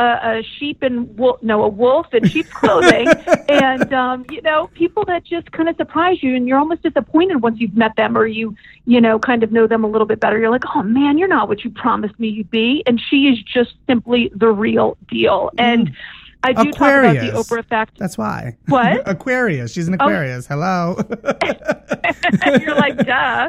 [0.00, 3.08] a a sheep and wolf, no, a wolf in sheep's clothing,
[3.48, 7.42] and um, you know, people that just kind of surprise you, and you're almost disappointed
[7.42, 10.20] once you've met them or you, you know, kind of know them a little bit
[10.20, 10.38] better.
[10.38, 13.42] You're like, oh man, you're not what you promised me you'd be, and she is
[13.42, 15.94] just simply the real deal, and.
[16.42, 16.76] I do Aquarius.
[16.76, 17.98] talk about the Oprah effect.
[17.98, 18.56] That's why.
[18.66, 19.02] What?
[19.06, 19.72] Aquarius.
[19.72, 20.04] She's an Oh.
[20.06, 20.46] Aquarius.
[20.46, 20.96] Hello.
[22.60, 23.48] You're like, duh.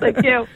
[0.00, 0.46] like you.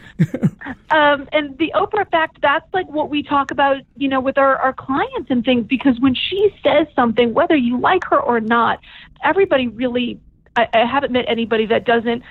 [0.91, 4.57] Um, and the Oprah effect, that's like what we talk about, you know, with our,
[4.57, 8.79] our clients and things, because when she says something, whether you like her or not,
[9.23, 10.19] everybody really,
[10.57, 12.23] I, I haven't met anybody that doesn't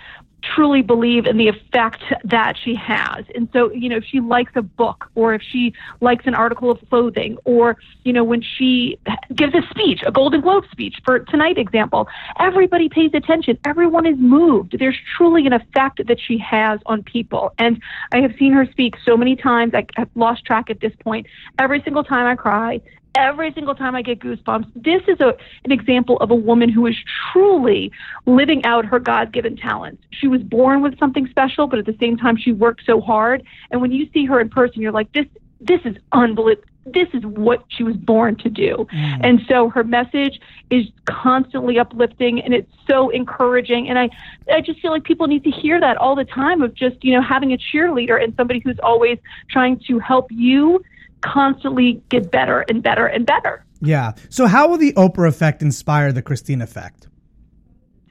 [0.44, 3.26] truly believe in the effect that she has.
[3.34, 6.70] And so, you know, if she likes a book or if she likes an article
[6.70, 9.00] of clothing or, you know, when she
[9.36, 12.08] gives a speech, a Golden Globe speech for tonight example,
[12.40, 13.58] everybody pays attention.
[13.66, 14.78] Everyone is moved.
[14.78, 17.54] There's truly an effect that she has on people.
[17.58, 19.74] And I have seen her speak so many times.
[19.74, 21.28] I, I've lost track at this point.
[21.58, 22.82] Every single time I cry,
[23.16, 24.72] every single time I get goosebumps.
[24.76, 26.96] This is a, an example of a woman who is
[27.32, 27.92] truly
[28.26, 30.04] living out her God given talents.
[30.12, 33.44] She was born with something special, but at the same time, she worked so hard.
[33.72, 35.26] And when you see her in person, you're like, this,
[35.62, 36.68] this is unbelievable.
[36.86, 38.86] This is what she was born to do.
[38.92, 39.20] Mm.
[39.24, 43.88] And so her message is constantly uplifting and it's so encouraging.
[43.88, 44.10] And I,
[44.52, 47.14] I just feel like people need to hear that all the time of just, you
[47.14, 49.18] know, having a cheerleader and somebody who's always
[49.50, 50.84] trying to help you
[51.24, 53.66] constantly get better and better and better.
[53.82, 54.12] yeah.
[54.30, 57.08] So how will the Oprah effect inspire the Christine effect?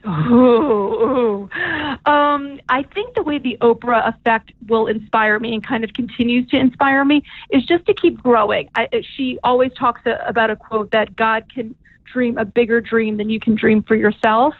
[0.05, 1.49] Ooh, ooh.
[2.05, 6.49] Um, I think the way the Oprah effect will inspire me and kind of continues
[6.49, 8.69] to inspire me is just to keep growing.
[8.75, 11.73] I, she always talks a, about a quote that God can
[12.11, 14.53] dream a bigger dream than you can dream for yourself.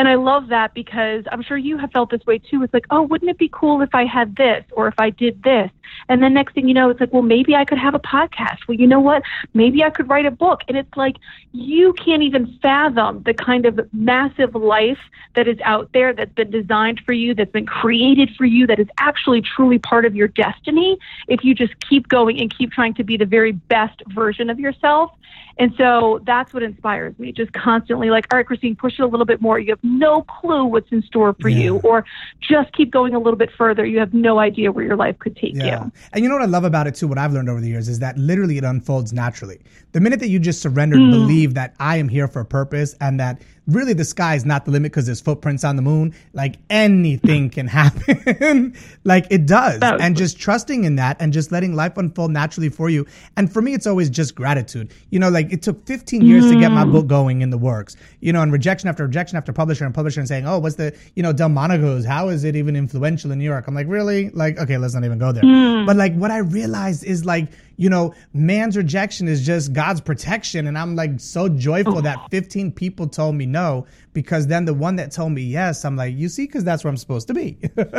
[0.00, 2.62] And I love that because I'm sure you have felt this way too.
[2.62, 5.42] It's like, oh, wouldn't it be cool if I had this or if I did
[5.42, 5.70] this?
[6.08, 8.60] And then next thing you know, it's like, well, maybe I could have a podcast.
[8.66, 9.22] Well, you know what?
[9.52, 10.62] Maybe I could write a book.
[10.68, 11.16] And it's like,
[11.52, 15.00] you can't even fathom the kind of massive life
[15.34, 18.78] that is out there that's been designed for you, that's been created for you, that
[18.78, 22.94] is actually truly part of your destiny if you just keep going and keep trying
[22.94, 25.10] to be the very best version of yourself.
[25.58, 27.32] And so that's what inspires me.
[27.32, 29.58] Just constantly like, all right, Christine, push it a little bit more.
[29.58, 31.58] You have no clue what's in store for Yeah.
[31.58, 31.76] you.
[31.84, 32.04] Or
[32.40, 33.84] just keep going a little bit further.
[33.84, 35.84] You have no idea where your life could take Yeah.
[35.84, 35.92] you.
[36.12, 37.88] And you know what I love about it too, what I've learned over the years
[37.88, 39.58] is that literally it unfolds naturally.
[39.92, 41.10] The minute that you just surrender and mm.
[41.10, 44.64] believe that I am here for a purpose and that really the sky is not
[44.64, 48.76] the limit because there's footprints on the moon, like anything can happen.
[49.04, 49.80] like it does.
[49.82, 53.06] And just trusting in that and just letting life unfold naturally for you.
[53.36, 54.92] And for me, it's always just gratitude.
[55.10, 57.96] You know, like it took 15 years to get my book going in the works,
[58.20, 60.96] you know, and rejection after rejection after publisher and publisher and saying, oh, what's the,
[61.14, 62.04] you know, Delmonico's?
[62.04, 63.66] How is it even influential in New York?
[63.66, 64.30] I'm like, really?
[64.30, 65.42] Like, okay, let's not even go there.
[65.86, 70.66] But like what I realized is like, you know, man's rejection is just God's protection.
[70.66, 74.96] And I'm like so joyful that 15 people told me no, because then the one
[74.96, 77.58] that told me yes, I'm like, you see, because that's where I'm supposed to be.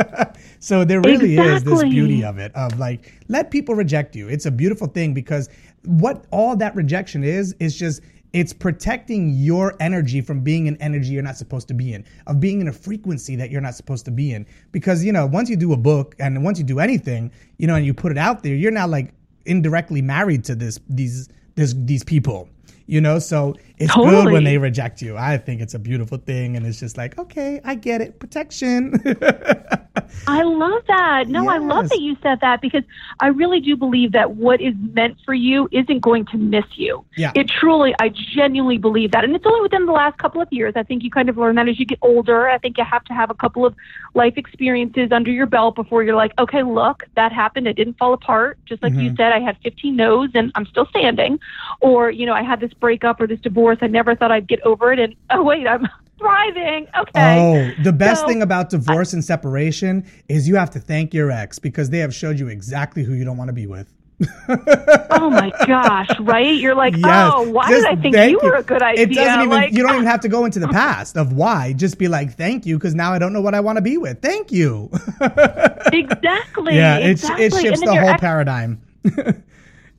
[0.60, 4.27] so there really is this beauty of it, of like, let people reject you.
[4.27, 5.49] It's a beautiful thing because
[5.86, 8.01] what all that rejection is, is just,
[8.34, 12.39] it's protecting your energy from being an energy you're not supposed to be in, of
[12.39, 14.45] being in a frequency that you're not supposed to be in.
[14.71, 17.75] Because, you know, once you do a book and once you do anything, you know,
[17.75, 19.13] and you put it out there, you're not like
[19.45, 22.49] indirectly married to this, these, this, these people.
[22.88, 25.17] You know, so it's good when they reject you.
[25.17, 29.02] I think it's a beautiful thing, and it's just like, okay, I get it, protection.
[30.28, 31.28] I love that.
[31.28, 32.84] No, I love that you said that because
[33.20, 37.04] I really do believe that what is meant for you isn't going to miss you.
[37.17, 37.32] Yeah.
[37.36, 39.24] It truly, I genuinely believe that.
[39.24, 40.74] And it's only within the last couple of years.
[40.76, 42.48] I think you kind of learn that as you get older.
[42.48, 43.76] I think you have to have a couple of
[44.13, 47.67] life experiences under your belt before you're like, okay, look, that happened.
[47.67, 48.60] It didn't fall apart.
[48.65, 49.15] Just like you mm-hmm.
[49.15, 51.39] said, I had 15 no's and I'm still standing.
[51.80, 53.70] Or, you know, I had this breakup or this divorce.
[53.81, 54.99] I never thought I'd get over it.
[54.99, 55.88] And oh, wait, I'm
[56.19, 56.88] thriving.
[56.99, 57.73] Okay.
[57.77, 61.31] Oh, the best So- thing about divorce and separation is you have to thank your
[61.31, 63.91] ex because they have showed you exactly who you don't want to be with.
[64.49, 66.53] oh my gosh, right?
[66.55, 67.31] You're like, Yes.
[67.34, 69.05] oh, why Just did I think thank you were a good idea?
[69.05, 69.49] It doesn't even.
[69.49, 71.73] like, you don't even have to go into the past of why.
[71.73, 73.97] Just be like, thank you, because now I don't know what I want to be
[73.97, 74.21] with.
[74.21, 74.91] Thank you.
[75.91, 76.75] exactly.
[76.75, 77.45] yeah, exactly.
[77.45, 78.81] it it shifts the whole ex- paradigm.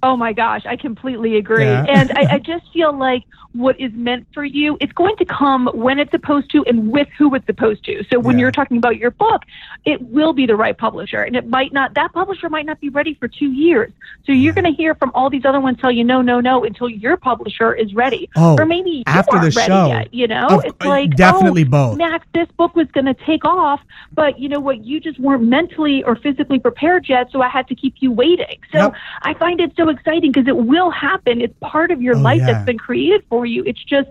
[0.02, 1.64] Oh my gosh, I completely agree.
[1.64, 1.84] Yeah.
[1.88, 5.68] and I, I just feel like what is meant for you, it's going to come
[5.74, 8.02] when it's supposed to and with who it's supposed to.
[8.10, 8.42] So when Yeah.
[8.42, 9.42] you're talking about your book,
[9.84, 11.22] it will be the right publisher.
[11.22, 13.92] And it might not, that publisher might not be ready for two years.
[14.24, 16.64] So you're going to hear from all these other ones tell you, no, no, no,
[16.64, 18.30] until your publisher is ready.
[18.36, 19.86] Oh, or maybe you after the show.
[19.88, 20.46] yet, you know?
[20.46, 21.98] Of- it's like, oh, definitely oh, both.
[21.98, 23.80] Max, this book was going to take off,
[24.14, 24.82] but you know what?
[24.82, 28.58] You just weren't mentally or physically prepared yet, so I had to keep you waiting.
[28.72, 28.94] So Yep.
[29.22, 31.40] I find it so exciting because it will happen.
[31.40, 32.52] It's part of your Oh, life yeah.
[32.52, 33.62] that's been created for you.
[33.64, 34.08] It's just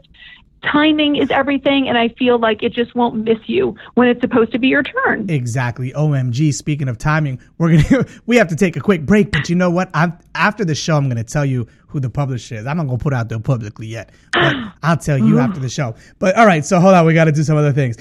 [0.64, 4.52] timing is everything, and I feel like it just won't miss you when it's supposed
[4.52, 5.28] to be your turn.
[5.30, 5.92] Exactly.
[5.94, 6.54] OMG.
[6.54, 9.32] Speaking of timing, we're gonna we have to take a quick break.
[9.32, 9.90] But you know what?
[9.94, 10.98] I'm after the show.
[10.98, 12.68] I'm gonna tell you who the publisher is.
[12.68, 15.70] I'm not gonna put it out there publicly yet, but I'll tell you after the
[15.70, 15.96] show.
[16.20, 16.64] But all right.
[16.64, 17.06] So hold on.
[17.06, 17.98] We got to do some other things.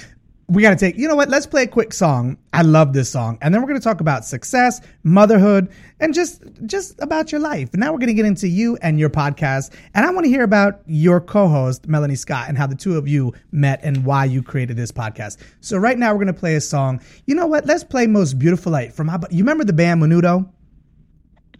[0.51, 0.97] We got to take.
[0.97, 1.29] You know what?
[1.29, 2.37] Let's play a quick song.
[2.51, 7.01] I love this song, and then we're gonna talk about success, motherhood, and just just
[7.01, 7.69] about your life.
[7.73, 10.81] Now we're gonna get into you and your podcast, and I want to hear about
[10.85, 14.75] your co-host Melanie Scott and how the two of you met and why you created
[14.75, 15.37] this podcast.
[15.61, 16.99] So right now we're gonna play a song.
[17.27, 17.65] You know what?
[17.65, 19.19] Let's play "Most Beautiful Light" from my.
[19.29, 20.49] You remember the band Menudo?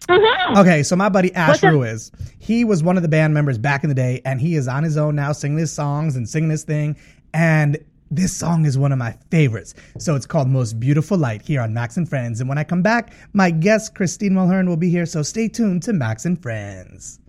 [0.10, 0.58] Mm-hmm.
[0.58, 1.64] Okay, so my buddy Ash?
[1.64, 4.68] Ruiz, he was one of the band members back in the day, and he is
[4.68, 6.98] on his own now, singing his songs and singing his thing.
[7.34, 7.78] And
[8.12, 9.74] this song is one of my favorites.
[9.98, 12.42] So it's called "Most Beautiful Light" here on Max and Friends.
[12.42, 15.06] And when I come back, my guest Christine Mulhearne will be here.
[15.06, 17.20] So stay tuned to Max and Friends.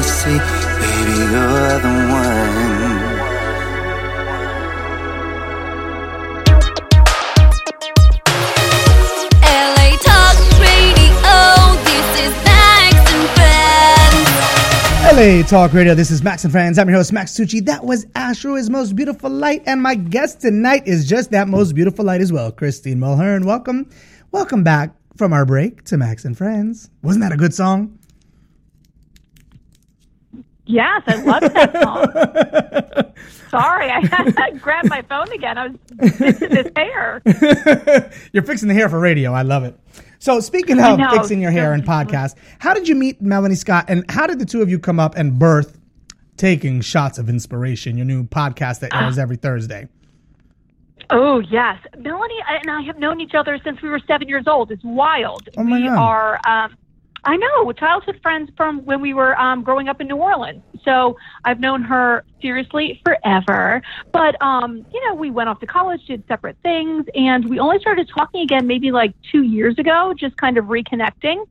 [0.00, 0.30] I see.
[0.30, 2.56] Baby, you're the one.
[9.44, 11.04] LA Talk Radio.
[11.84, 15.12] This is Max and Friends.
[15.12, 15.94] LA Talk Radio.
[15.94, 16.78] This is Max and Friends.
[16.78, 17.62] I'm your host, Max Tucci.
[17.66, 21.74] That was Astro is most beautiful light, and my guest tonight is just that most
[21.74, 23.44] beautiful light as well, Christine Mulhearne.
[23.44, 23.90] Welcome,
[24.32, 26.88] welcome back from our break to Max and Friends.
[27.02, 27.98] Wasn't that a good song?
[30.70, 33.12] Yes, I love that song.
[33.50, 35.58] Sorry, I had to grab my phone again.
[35.58, 37.20] I was fixing this hair.
[38.32, 39.32] You're fixing the hair for radio.
[39.32, 39.76] I love it.
[40.20, 44.08] So, speaking of fixing your hair and podcast, how did you meet Melanie Scott, and
[44.10, 45.78] how did the two of you come up and birth
[46.36, 49.88] taking shots of inspiration, your new podcast that airs every Thursday?
[51.10, 54.70] Oh yes, Melanie and I have known each other since we were seven years old.
[54.70, 55.48] It's wild.
[55.56, 55.98] Oh, my we God.
[55.98, 56.40] are.
[56.46, 56.76] Um,
[57.24, 60.62] I know childhood friends from when we were um, growing up in New Orleans.
[60.84, 63.82] So I've known her seriously forever.
[64.12, 67.78] But um, you know, we went off to college, did separate things, and we only
[67.80, 71.46] started talking again maybe like two years ago, just kind of reconnecting.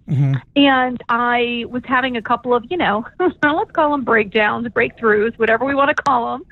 [0.55, 5.65] And I was having a couple of, you know, let's call them breakdowns, breakthroughs, whatever
[5.65, 6.45] we want to call them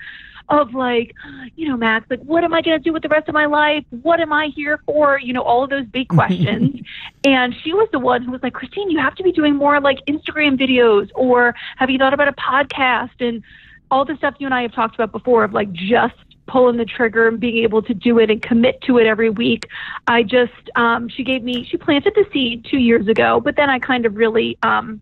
[0.49, 1.13] of like,
[1.55, 3.45] you know, Max, like, what am I going to do with the rest of my
[3.45, 3.83] life?
[3.89, 5.19] What am I here for?
[5.19, 6.81] You know, all of those big questions.
[7.25, 9.79] and she was the one who was like, Christine, you have to be doing more
[9.81, 13.11] like Instagram videos, or have you thought about a podcast?
[13.19, 13.43] And
[13.89, 16.15] all the stuff you and I have talked about before of like just
[16.47, 19.67] pulling the trigger and being able to do it and commit to it every week.
[20.07, 23.69] I just, um, she gave me, she planted the seed two years ago, but then
[23.69, 25.01] I kind of really, um,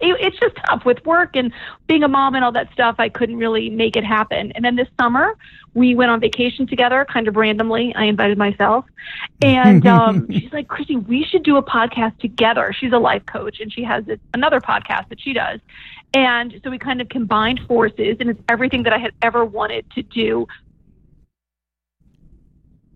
[0.00, 1.52] it, it's just tough with work and
[1.86, 2.96] being a mom and all that stuff.
[2.98, 4.52] I couldn't really make it happen.
[4.52, 5.36] And then this summer,
[5.74, 7.94] we went on vacation together, kind of randomly.
[7.94, 8.84] I invited myself,
[9.42, 13.60] and um, she's like, "Christy, we should do a podcast together." She's a life coach,
[13.60, 15.60] and she has this, another podcast that she does.
[16.14, 19.90] And so we kind of combined forces, and it's everything that I had ever wanted
[19.92, 20.46] to do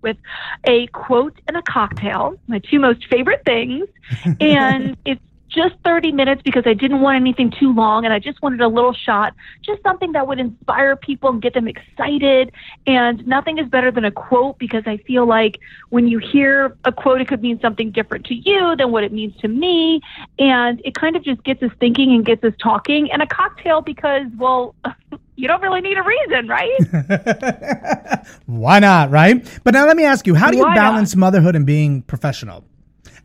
[0.03, 0.17] with
[0.65, 3.89] a quote and a cocktail, my two most favorite things.
[4.41, 8.41] and it's just 30 minutes because I didn't want anything too long and I just
[8.43, 12.53] wanted a little shot, just something that would inspire people and get them excited.
[12.87, 16.93] And nothing is better than a quote because I feel like when you hear a
[16.93, 20.01] quote, it could mean something different to you than what it means to me.
[20.39, 23.11] And it kind of just gets us thinking and gets us talking.
[23.11, 24.75] And a cocktail because, well,
[25.37, 28.27] you don't really need a reason, right?
[28.47, 29.61] Why not, right?
[29.65, 30.81] But now let me ask you, how do you Why not?
[30.81, 32.65] balance motherhood and being professional?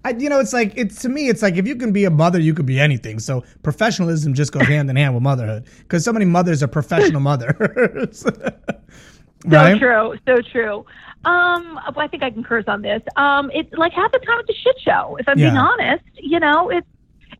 [0.05, 2.09] I, you know, it's like it's to me, it's like if you can be a
[2.09, 3.19] mother, you could be anything.
[3.19, 7.21] So professionalism just goes hand in hand with motherhood because so many mothers are professional
[7.21, 8.25] mothers,
[9.49, 10.85] So true, so true.
[11.25, 13.01] Um, I think I can curse on this.
[13.15, 15.17] Um, it's like half the time it's a shit show.
[15.19, 16.87] If I'm being honest, you know, it's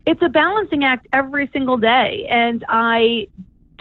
[0.05, 3.27] it's a balancing act every single day, and I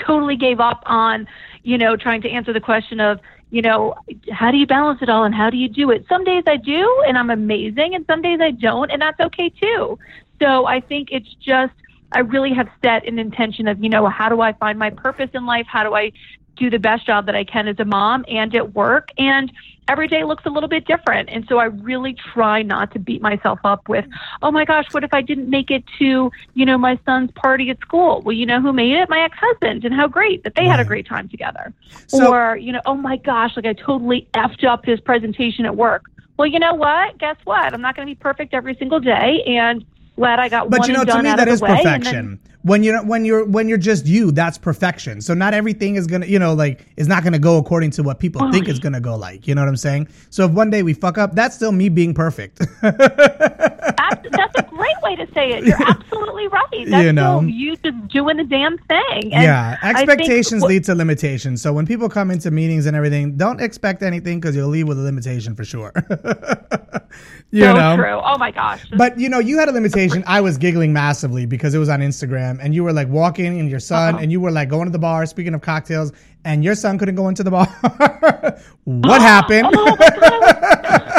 [0.04, 1.26] totally gave up on,
[1.62, 3.20] you know, trying to answer the question of,
[3.53, 3.94] you know,
[4.32, 6.07] how do you balance it all and how do you do it?
[6.09, 9.50] Some days I do, and I'm amazing, and some days I don't, and that's okay
[9.50, 9.98] too.
[10.40, 11.74] So I think it's just
[12.12, 15.28] I really have set an intention of, you know, how do I find my purpose
[15.34, 15.66] in life?
[15.68, 16.12] How do I
[16.57, 19.09] do the best job that I can as a mom and at work?
[19.18, 19.53] And
[19.88, 21.28] every day looks a little bit different.
[21.28, 24.05] And so I really try not to beat myself up with,
[24.40, 27.68] oh my gosh, what if I didn't make it to, you know, my son's party
[27.70, 28.22] at school?
[28.22, 29.09] Well, you know who made it?
[29.09, 29.84] My ex husband.
[29.84, 31.72] And how great that they had a great time together.
[32.07, 35.76] So- or, you know, oh my gosh, like I totally effed up his presentation at
[35.76, 36.05] work.
[36.38, 37.18] Well, you know what?
[37.18, 37.74] Guess what?
[37.74, 39.42] I'm not going to be perfect every single day.
[39.46, 39.84] And
[40.16, 41.70] glad I got But one you know, to me, out that of the way.
[41.70, 42.40] and then- perfection.
[42.64, 45.20] When you're when you're when you're just you, that's perfection.
[45.20, 48.20] So not everything is gonna, you know, like is not gonna go according to what
[48.20, 49.48] people think it's gonna go like.
[49.48, 50.06] You know what I'm saying?
[50.30, 52.60] So if one day we fuck up, that's still me being perfect.
[52.82, 55.64] Ab- that's a great way to say it.
[55.64, 56.86] You're absolutely right.
[56.88, 57.40] That's You know.
[57.40, 59.32] still you just doing the damn thing.
[59.34, 61.60] And yeah, think expectations what- lead to limitations.
[61.62, 64.98] So when people come into meetings and everything, don't expect anything because you'll leave with
[64.98, 65.92] a limitation for sure.
[67.53, 67.96] you so know.
[67.96, 68.20] true.
[68.24, 68.84] Oh my gosh.
[68.96, 70.24] But you know, you had a limitation.
[70.26, 73.70] I was giggling massively because it was on Instagram, and you were like walking, and
[73.70, 74.22] your son, Uh-huh.
[74.22, 75.24] and you were like going to the bar.
[75.26, 76.12] Speaking of cocktails,
[76.44, 77.66] and your son couldn't go into the bar.
[78.84, 79.68] what happened?
[79.72, 79.96] Oh.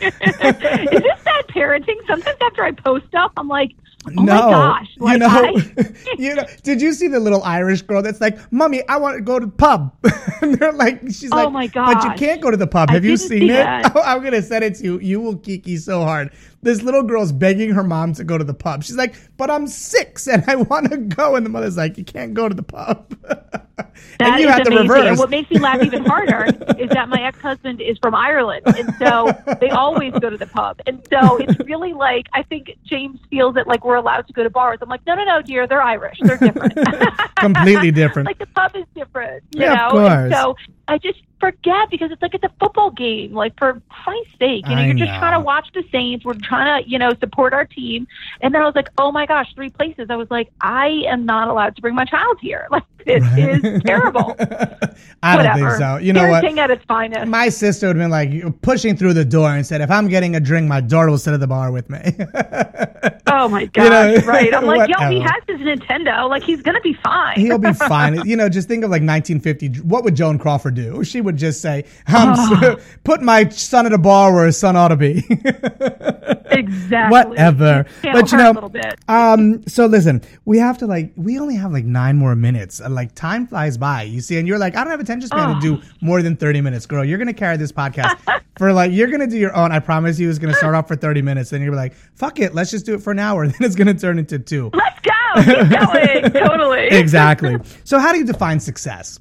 [0.00, 1.96] Is this bad parenting?
[2.06, 3.72] Sometimes after I post stuff, I'm like,
[4.06, 4.96] oh no, my gosh.
[5.00, 6.44] you know, I- you know.
[6.62, 9.46] Did you see the little Irish girl that's like, "Mommy, I want to go to
[9.46, 9.94] the pub,"
[10.42, 12.90] and they're like, "She's Oh like, my but you can't go to the pub.
[12.90, 13.66] I Have you seen see it?
[13.94, 15.00] Oh, I'm gonna send it to you.
[15.00, 16.30] You will kiki so hard.
[16.62, 18.84] this little girl's begging her mom to go to the pub.
[18.84, 22.04] She's like, "But I'm six and I want to go," and the mother's like, "You
[22.04, 23.16] can't go to the pub."
[24.18, 24.76] That and you is amazing.
[24.88, 25.06] reverse.
[25.08, 26.44] And what makes me laugh even harder
[26.78, 28.62] is that my ex husband is from Ireland.
[28.66, 30.80] And so they always go to the pub.
[30.86, 34.42] And so it's really like, I think James feels that like we're allowed to go
[34.42, 34.78] to bars.
[34.82, 36.18] I'm like, no, no, no, dear, they're Irish.
[36.20, 36.74] They're different.
[37.36, 38.26] Completely different.
[38.30, 40.30] like the pub is different, you Yeah, of know?
[40.30, 40.56] So
[40.88, 43.34] I just forget because it's like it's a football game.
[43.34, 45.18] Like for Christ's sake, you know, I you're just know.
[45.18, 46.24] trying to watch the Saints.
[46.24, 48.06] We're trying to, you know, support our team.
[48.40, 50.06] And then I was like, oh my gosh, three places.
[50.08, 52.66] I was like, I am not allowed to bring my child here.
[52.74, 54.34] Like this is terrible.
[55.22, 55.96] I don't think so.
[55.96, 56.42] You know what?
[56.42, 57.26] Parenting at its finest.
[57.26, 60.36] My sister would have been like pushing through the door and said, "If I'm getting
[60.36, 62.00] a drink, my daughter will sit at the bar with me."
[63.26, 64.54] oh my gosh, You know, right?
[64.54, 66.28] I'm like, yo, he has his Nintendo.
[66.28, 67.38] Like he's gonna be fine.
[67.38, 68.26] He'll be fine.
[68.26, 69.80] You know, just think of like 1950.
[69.82, 71.04] What would Joan Crawford do?
[71.04, 74.88] She would just say, um, "Put my son at a bar where his son ought
[74.88, 75.24] to be."
[76.50, 77.10] exactly.
[77.10, 77.86] Whatever.
[78.02, 78.94] But you know, a little bit.
[79.08, 82.80] um, so listen, we have to like, we only have like nine more minutes.
[82.80, 85.54] And, Like time flies by, you see, and you're like, I don't have attention span
[85.54, 87.04] to do more than 30 minutes, girl.
[87.04, 88.16] You're gonna carry this podcast
[88.58, 89.72] for like, you're gonna do your own.
[89.72, 92.54] I promise you, it's gonna start off for 30 minutes, and you're like, fuck it,
[92.54, 93.46] let's just do it for an hour.
[93.46, 94.70] Then it's gonna turn into two.
[94.72, 95.10] Let's go.
[95.36, 96.32] Keep going.
[96.32, 96.86] totally.
[96.88, 97.56] exactly.
[97.84, 99.18] So, how do you define success?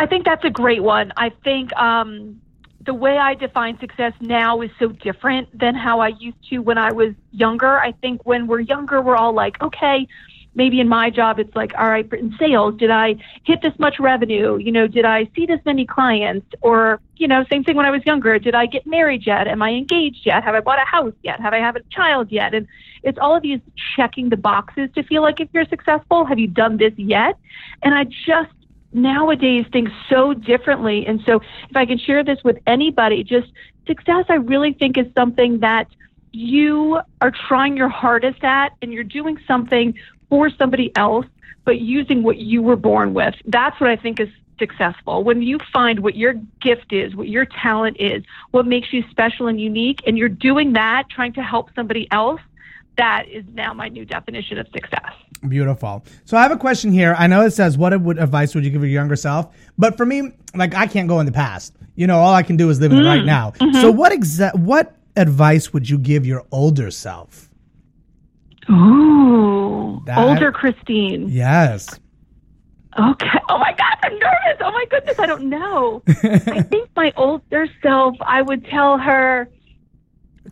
[0.00, 1.12] I think that's a great one.
[1.18, 2.40] I think um,
[2.86, 6.78] the way I define success now is so different than how I used to when
[6.78, 7.78] I was younger.
[7.78, 10.08] I think when we're younger, we're all like, okay,
[10.54, 14.00] maybe in my job, it's like, all right, in sales, did I hit this much
[14.00, 14.56] revenue?
[14.56, 16.46] You know, did I see this many clients?
[16.62, 18.38] Or, you know, same thing when I was younger.
[18.38, 19.48] Did I get married yet?
[19.48, 20.42] Am I engaged yet?
[20.44, 21.40] Have I bought a house yet?
[21.40, 22.54] Have I have a child yet?
[22.54, 22.66] And
[23.02, 23.60] it's all of these
[23.96, 27.36] checking the boxes to feel like if you're successful, have you done this yet?
[27.82, 28.50] And I just
[28.92, 31.06] nowadays think so differently.
[31.06, 33.48] And so if I can share this with anybody, just
[33.86, 35.88] success, I really think is something that
[36.32, 39.94] you are trying your hardest at and you're doing something
[40.28, 41.26] for somebody else,
[41.64, 43.34] but using what you were born with.
[43.46, 44.28] That's what I think is
[44.58, 45.24] successful.
[45.24, 48.22] When you find what your gift is, what your talent is,
[48.52, 52.40] what makes you special and unique, and you're doing that, trying to help somebody else,
[53.00, 55.12] that is now my new definition of success.
[55.48, 56.04] Beautiful.
[56.26, 57.14] So I have a question here.
[57.18, 60.32] I know it says, "What advice would you give your younger self?" But for me,
[60.54, 61.74] like I can't go in the past.
[61.96, 63.26] You know, all I can do is live in the right mm-hmm.
[63.26, 63.52] now.
[63.58, 63.96] So mm-hmm.
[63.96, 67.48] what exact what advice would you give your older self?
[68.68, 71.28] Ooh, That- older Christine.
[71.28, 71.98] Yes.
[72.98, 73.38] Okay.
[73.48, 74.60] Oh my God, I'm nervous.
[74.60, 76.02] Oh my goodness, I don't know.
[76.08, 79.48] I think my older self, I would tell her,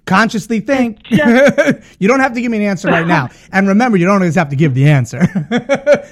[0.09, 0.99] Consciously think.
[2.01, 3.29] You don't have to give me an answer right now.
[3.53, 5.21] And remember, you don't always have to give the answer.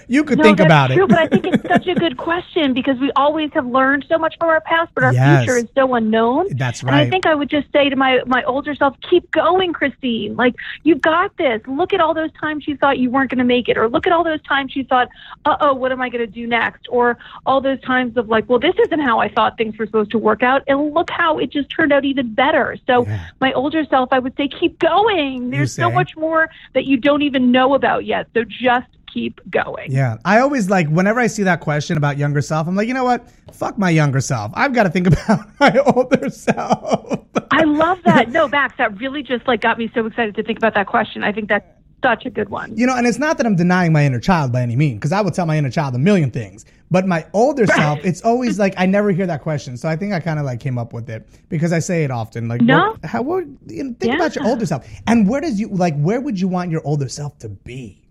[0.08, 1.08] you could no, think that's about true, it.
[1.10, 4.34] but I think it's such a good question because we always have learned so much
[4.38, 5.44] from our past, but our Yes.
[5.44, 6.46] future is so unknown.
[6.56, 6.92] That's right.
[6.92, 10.34] And I think I would just say to my my older self, keep going, Christine.
[10.36, 11.60] Like you've got this.
[11.66, 14.06] Look at all those times you thought you weren't going to make it, or look
[14.06, 15.08] at all those times you thought,
[15.44, 16.86] uh oh, what am I going to do next?
[16.90, 20.10] Or all those times of like, well, this isn't how I thought things were supposed
[20.12, 22.76] to work out, and look how it just turned out even better.
[22.86, 23.26] So Yeah.
[23.40, 25.50] my older self, I would say, keep going.
[25.50, 28.28] There's so much more that you don't even know about yet.
[28.34, 29.90] So just keep going.
[29.90, 32.94] Yeah, I always like whenever I see that question about younger self, I'm like, you
[32.94, 33.28] know what?
[33.52, 34.52] Fuck my younger self.
[34.54, 37.20] I've got to think about my older self.
[37.50, 38.30] I love that.
[38.30, 41.24] No, Max, that really just like got me so excited to think about that question.
[41.24, 41.66] I think that's
[42.02, 42.76] such a good one.
[42.76, 45.12] You know, and it's not that I'm denying my inner child by any means, because
[45.12, 46.64] I will tell my inner child a million things.
[46.90, 49.76] But my older self, it's always like I never hear that question.
[49.76, 52.10] So I think I kind of like came up with it because I say it
[52.10, 52.48] often.
[52.48, 52.92] Like, No.
[52.92, 55.96] what, how would you know, think about your older self, and where does you like
[55.98, 58.02] where would you want your older self to be?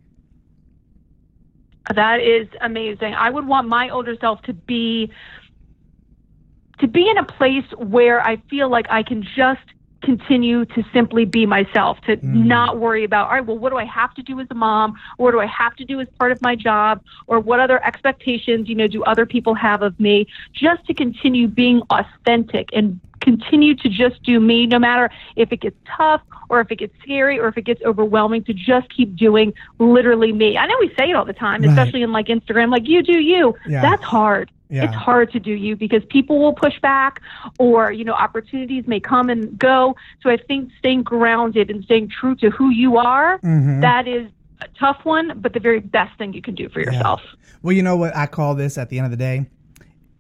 [1.94, 3.14] That is amazing.
[3.14, 5.12] I would want my older self to be
[6.80, 9.62] to be in a place where I feel like I can just
[10.06, 12.46] continue to simply be myself, to mm.
[12.46, 14.96] not worry about, all right, well, what do I have to do as a mom?
[15.18, 17.02] Or what do I have to do as part of my job?
[17.28, 20.28] Or what other expectations, you know, do other people have of me?
[20.54, 25.62] Just to continue being authentic and continue to just do me, no matter if it
[25.62, 29.16] gets tough or if it gets scary or if it gets overwhelming, to just keep
[29.16, 30.58] doing literally me.
[30.58, 31.70] I know we say it all the time, Right.
[31.70, 33.56] especially in like Instagram, like you do you.
[33.68, 33.82] Yeah.
[33.82, 34.52] That's hard.
[34.70, 34.86] Yeah.
[34.86, 37.22] It's hard to do you because people will push back
[37.60, 39.96] or, you know, opportunities may come and go.
[40.24, 43.82] So I think staying grounded and staying true to who you are, Mm-hmm.
[43.82, 44.28] that is
[44.62, 47.22] a tough one, but the very best thing you can do for yourself.
[47.62, 49.46] Well, you know what I call this at the end of the day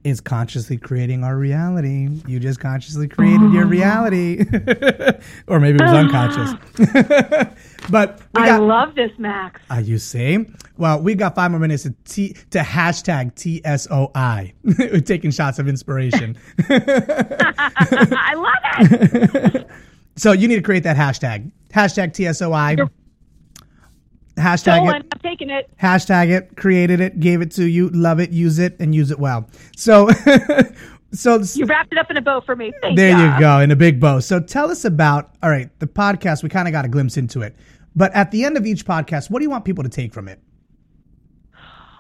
[0.04, 2.10] is consciously creating our reality.
[2.28, 4.42] You just consciously created your reality,
[5.48, 6.54] or maybe it was unconscious.
[7.90, 9.62] but we I love this, Max.
[9.70, 10.46] Uh, you see?
[10.78, 14.54] Well, we got five more minutes to t- to hashtag TSOI.
[14.64, 16.38] We're taking shots of inspiration.
[16.70, 19.68] I love it.
[20.18, 21.52] So you need to create that hashtag.
[21.74, 22.78] Hashtag TSOI.
[22.78, 22.90] You're-
[24.38, 24.96] Hashtag Stolen.
[24.98, 25.06] it.
[25.14, 25.70] I'm taking it.
[25.82, 26.58] Hashtag it.
[26.58, 27.22] Created it.
[27.22, 27.88] Gave it to you.
[27.92, 28.32] Love it.
[28.32, 29.50] Use it and use it well.
[29.78, 30.10] So,
[31.14, 32.74] so You wrapped it up in a bow for me.
[32.82, 34.20] Thank there you go in a big bow.
[34.20, 36.44] So tell us about all right the podcast.
[36.44, 37.56] We kind of got a glimpse into it,
[37.96, 40.28] but at the end of each podcast, what do you want people to take from
[40.28, 40.40] it?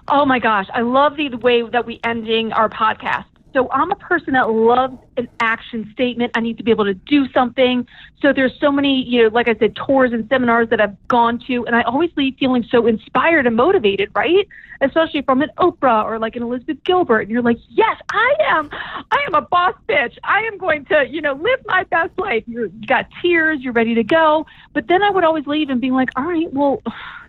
[0.08, 3.26] Oh my gosh, I love the way that we ending our podcast.
[3.56, 6.34] So I'm a person that loves an action statement.
[6.36, 7.88] I need to be able to do something.
[8.22, 11.39] So there's so many, you know, like I said, tours and seminars that I've gone
[11.47, 14.45] to, and I always leave feeling so inspired and motivated, right?
[14.82, 17.22] Especially from an Oprah or like an Elizabeth Gilbert.
[17.22, 18.70] And you're like, yes, I am.
[18.74, 20.18] I am a boss bitch.
[20.26, 22.43] I am going to, you know, live my best life.
[22.47, 23.60] You're, you got tears.
[23.62, 24.45] You're ready to go.
[24.74, 26.82] But then I would always leave and be like, all right, well,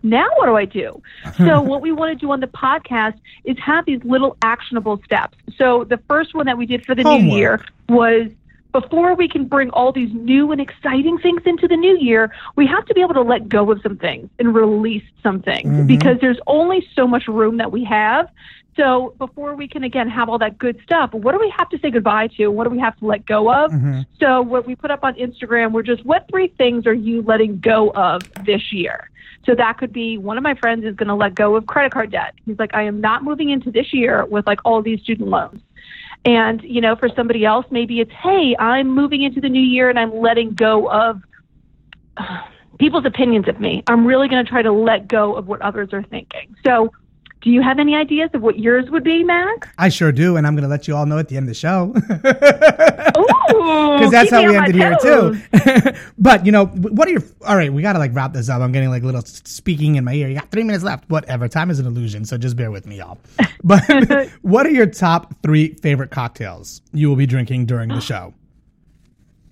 [0.08, 1.02] now what do I do?
[1.36, 5.36] So what we want to do on the podcast is have these little actionable steps.
[5.56, 7.22] So the first one that we did for the Homework.
[7.22, 8.28] new year was
[8.80, 12.66] before we can bring all these new and exciting things into the new year, we
[12.66, 15.86] have to be able to let go of some things and release some things mm-hmm.
[15.86, 18.28] because there's only so much room that we have.
[18.76, 21.78] So before we can again have all that good stuff, what do we have to
[21.78, 22.48] say goodbye to?
[22.48, 23.70] What do we have to let go of?
[23.70, 24.02] Mm-hmm.
[24.20, 27.60] So what we put up on Instagram, we're just what three things are you letting
[27.60, 29.10] go of this year?
[29.46, 31.92] So that could be one of my friends is going to let go of credit
[31.92, 32.34] card debt.
[32.44, 35.62] He's like, I am not moving into this year with like all these student loans.
[36.24, 39.88] And, you know, for somebody else, maybe it's, hey, I'm moving into the new year
[39.88, 41.22] and I'm letting go of
[42.16, 42.42] uh,
[42.80, 43.84] people's opinions of me.
[43.86, 46.56] I'm really going to try to let go of what others are thinking.
[46.66, 46.92] So,
[47.46, 49.68] do you have any ideas of what yours would be, Max?
[49.78, 51.48] I sure do, and I'm going to let you all know at the end of
[51.48, 51.94] the show.
[53.56, 55.40] Because that's how we ended here too.
[56.18, 57.22] but you know, what are your?
[57.46, 58.60] All right, we gotta like wrap this up.
[58.60, 60.28] I'm getting like a little speaking in my ear.
[60.28, 61.08] You got three minutes left.
[61.08, 61.48] Whatever.
[61.48, 63.18] Time is an illusion, so just bear with me, y'all.
[63.64, 63.82] But
[64.42, 68.34] what are your top three favorite cocktails you will be drinking during the show?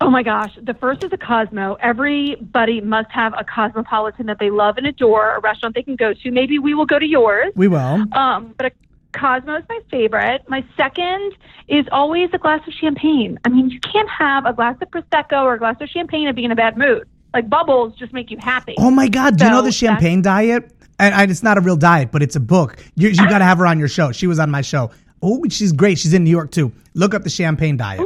[0.01, 0.57] Oh my gosh.
[0.61, 1.77] The first is a Cosmo.
[1.79, 6.13] Everybody must have a cosmopolitan that they love and adore, a restaurant they can go
[6.13, 6.31] to.
[6.31, 7.53] Maybe we will go to yours.
[7.55, 8.03] We will.
[8.13, 8.71] Um, but a
[9.13, 10.43] Cosmo is my favorite.
[10.49, 11.33] My second
[11.69, 13.39] is always a glass of champagne.
[13.45, 16.35] I mean, you can't have a glass of Prosecco or a glass of champagne and
[16.35, 17.07] be in a bad mood.
[17.33, 18.75] Like bubbles just make you happy.
[18.77, 19.37] Oh my God!
[19.37, 20.71] Do you know the champagne diet?
[20.99, 22.77] And, and it's not a real diet, but it's a book.
[22.95, 24.13] You, you got to have her on your show.
[24.13, 24.91] She was on my show.
[25.21, 25.99] Oh, she's great.
[25.99, 26.71] She's in New York too.
[26.93, 27.99] Look up the champagne diet.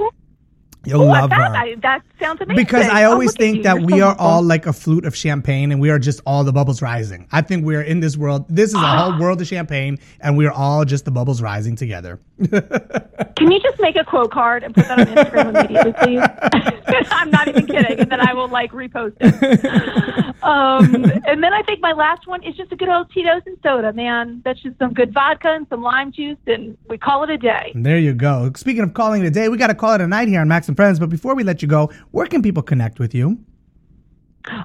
[0.86, 1.55] You'll Ooh, love that, her.
[1.57, 2.55] I, that sounds amazing.
[2.65, 5.82] because I Oh, always think that we are all like a flute of champagne and
[5.82, 7.27] we are just all the bubbles rising.
[7.32, 8.45] I think we're in this world.
[8.47, 11.75] This is a whole world of champagne and we are all just the bubbles rising
[11.75, 12.19] together.
[12.49, 17.05] Can you just make a quote card and put that on Instagram immediately, please?
[17.11, 20.25] I'm not even kidding, and then I will like repost it.
[20.41, 23.57] Um, and then I think my last one is just a good old Tito's and
[23.61, 24.41] soda, man.
[24.45, 27.73] That's just some good vodka and some lime juice, and we call it a day.
[27.75, 28.49] There you go.
[28.55, 30.47] Speaking of calling it a day, we got to call it a night here on
[30.47, 30.99] Max and Friends.
[30.99, 33.38] But before we let you go, where can people connect with you?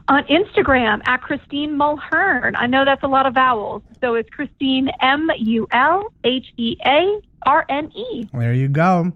[0.08, 2.54] On Instagram at Christine Mulhearne.
[2.56, 6.76] I know that's a lot of vowels, so it's Christine M U L H E
[6.86, 8.28] A R N E.
[8.32, 9.12] There you go.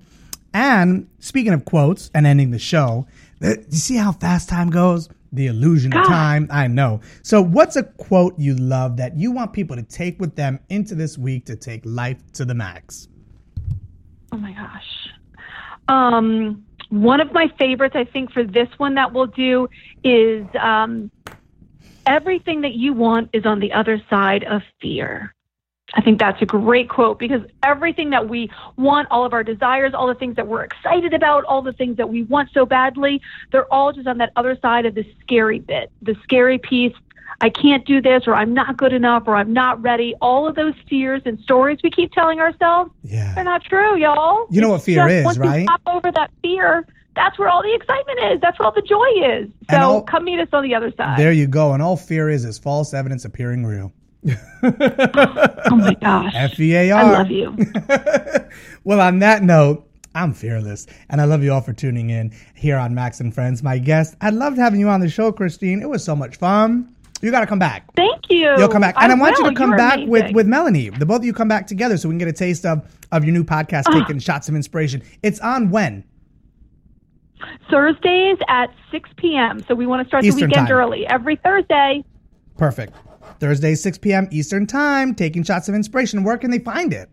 [0.53, 3.07] And speaking of quotes and ending the show,
[3.41, 5.09] you see how fast time goes?
[5.32, 6.49] The illusion of time.
[6.51, 7.03] I know.
[7.22, 10.95] So, what's a quote you love that you want people to take with them into
[10.95, 13.09] this week to take life to the max?
[14.32, 15.09] Oh my gosh.
[15.89, 19.68] Um, one of my favorites, I think, for this one that we'll do
[20.03, 21.11] is um,
[22.07, 25.34] everything that you want is on the other side of fear.
[25.95, 29.95] I think that's a great quote because everything that we want, all of our desires,
[29.95, 33.22] all the things that we're excited about, all the things that we want so badly,
[33.53, 36.95] they're all just on that other side of the scary bit, the scary piece.
[37.41, 40.14] I can't do this, or I'm not good enough, or I'm not ready.
[40.20, 43.32] All of those fears and stories we keep telling ourselves, Yeah.
[43.34, 44.47] they're not true, y'all.
[44.51, 45.61] You know what fear just is, once right?
[45.61, 46.84] You hop over that fear.
[47.14, 48.41] That's where all the excitement is.
[48.41, 49.07] That's where all the joy
[49.41, 49.49] is.
[49.70, 51.18] So all- come meet us on the other side.
[51.18, 51.72] There you go.
[51.74, 53.93] And all fear is is false evidence appearing real.
[54.62, 56.32] oh my gosh.
[56.34, 57.12] F E A I R.
[57.12, 57.57] love you.
[58.84, 62.78] Well, on that note, I'm fearless, and I love you all for tuning in here
[62.78, 63.62] on Max and Friends.
[63.62, 65.82] My guest, I loved having you on the show, Christine.
[65.82, 66.95] It was so much fun.
[67.21, 67.93] You got to come back.
[67.97, 68.55] Thank you.
[68.59, 70.35] You'll come back, and I, want you to come You're back with amazing.
[70.37, 70.91] with Melanie.
[70.91, 73.25] The both of you come back together, so we can get a taste of of
[73.25, 73.99] your new podcast, Ah.
[73.99, 75.03] taking shots of inspiration.
[75.23, 76.05] It's on when
[77.71, 79.64] Thursdays at 6 p.m.
[79.69, 80.77] So we want to start Eastern the weekend time.
[80.77, 81.07] early.
[81.07, 82.05] Every Thursday.
[82.57, 82.95] perfect.
[83.41, 84.27] Thursday, 6 p.m.
[84.33, 85.14] Eastern time.
[85.14, 86.25] Taking shots of inspiration.
[86.25, 87.09] Where can they find it?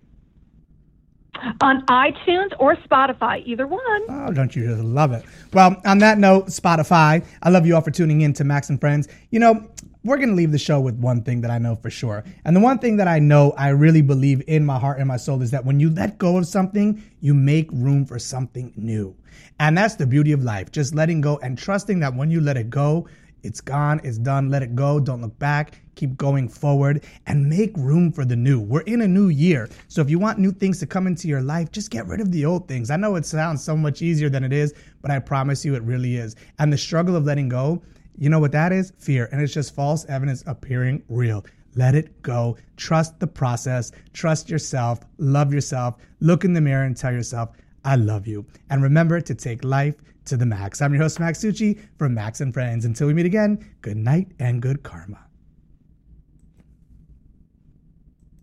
[1.61, 4.01] On iTunes or Spotify, either one.
[4.09, 5.23] Oh, don't you just love it?
[5.53, 8.79] Well, on that note, Spotify, I love you all for tuning in to Max and
[8.79, 9.07] Friends.
[9.29, 9.67] You know,
[10.05, 12.23] we're going to leave the show with one thing that I know for sure.
[12.45, 15.17] And the one thing that I know I really believe in my heart and my
[15.17, 19.15] soul is that when you let go of something, you make room for something new.
[19.59, 22.55] And that's the beauty of life, just letting go and trusting that when you let
[22.55, 23.07] it go,
[23.41, 27.75] it's gone, it's done, let it go, don't look back, keep going forward, and make
[27.75, 28.59] room for the new.
[28.59, 29.69] We're in a new year.
[29.87, 32.31] So if you want new things to come into your life, just get rid of
[32.31, 32.91] the old things.
[32.91, 35.83] I know it sounds so much easier than it is, but I promise you it
[35.83, 36.35] really is.
[36.59, 37.81] And the struggle of letting go,
[38.17, 38.93] you know what that is?
[38.97, 39.29] Fear.
[39.31, 41.45] And it's just false evidence appearing real.
[41.75, 42.57] Let it go.
[42.77, 43.91] Trust the process.
[44.13, 44.99] Trust yourself.
[45.17, 45.95] Love yourself.
[46.21, 47.49] Look in the mirror and tell yourself,
[47.83, 48.45] I love you.
[48.69, 49.95] And remember to take life
[50.25, 50.81] to the max.
[50.81, 52.85] I'm your host, Max Tucci from Max and Friends.
[52.85, 55.19] Until we meet again, good night and good karma.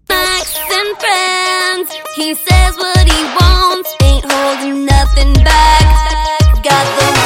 [0.09, 1.91] Max and friends.
[2.15, 6.63] He says what he wants, ain't holding nothing back.
[6.63, 7.23] Got the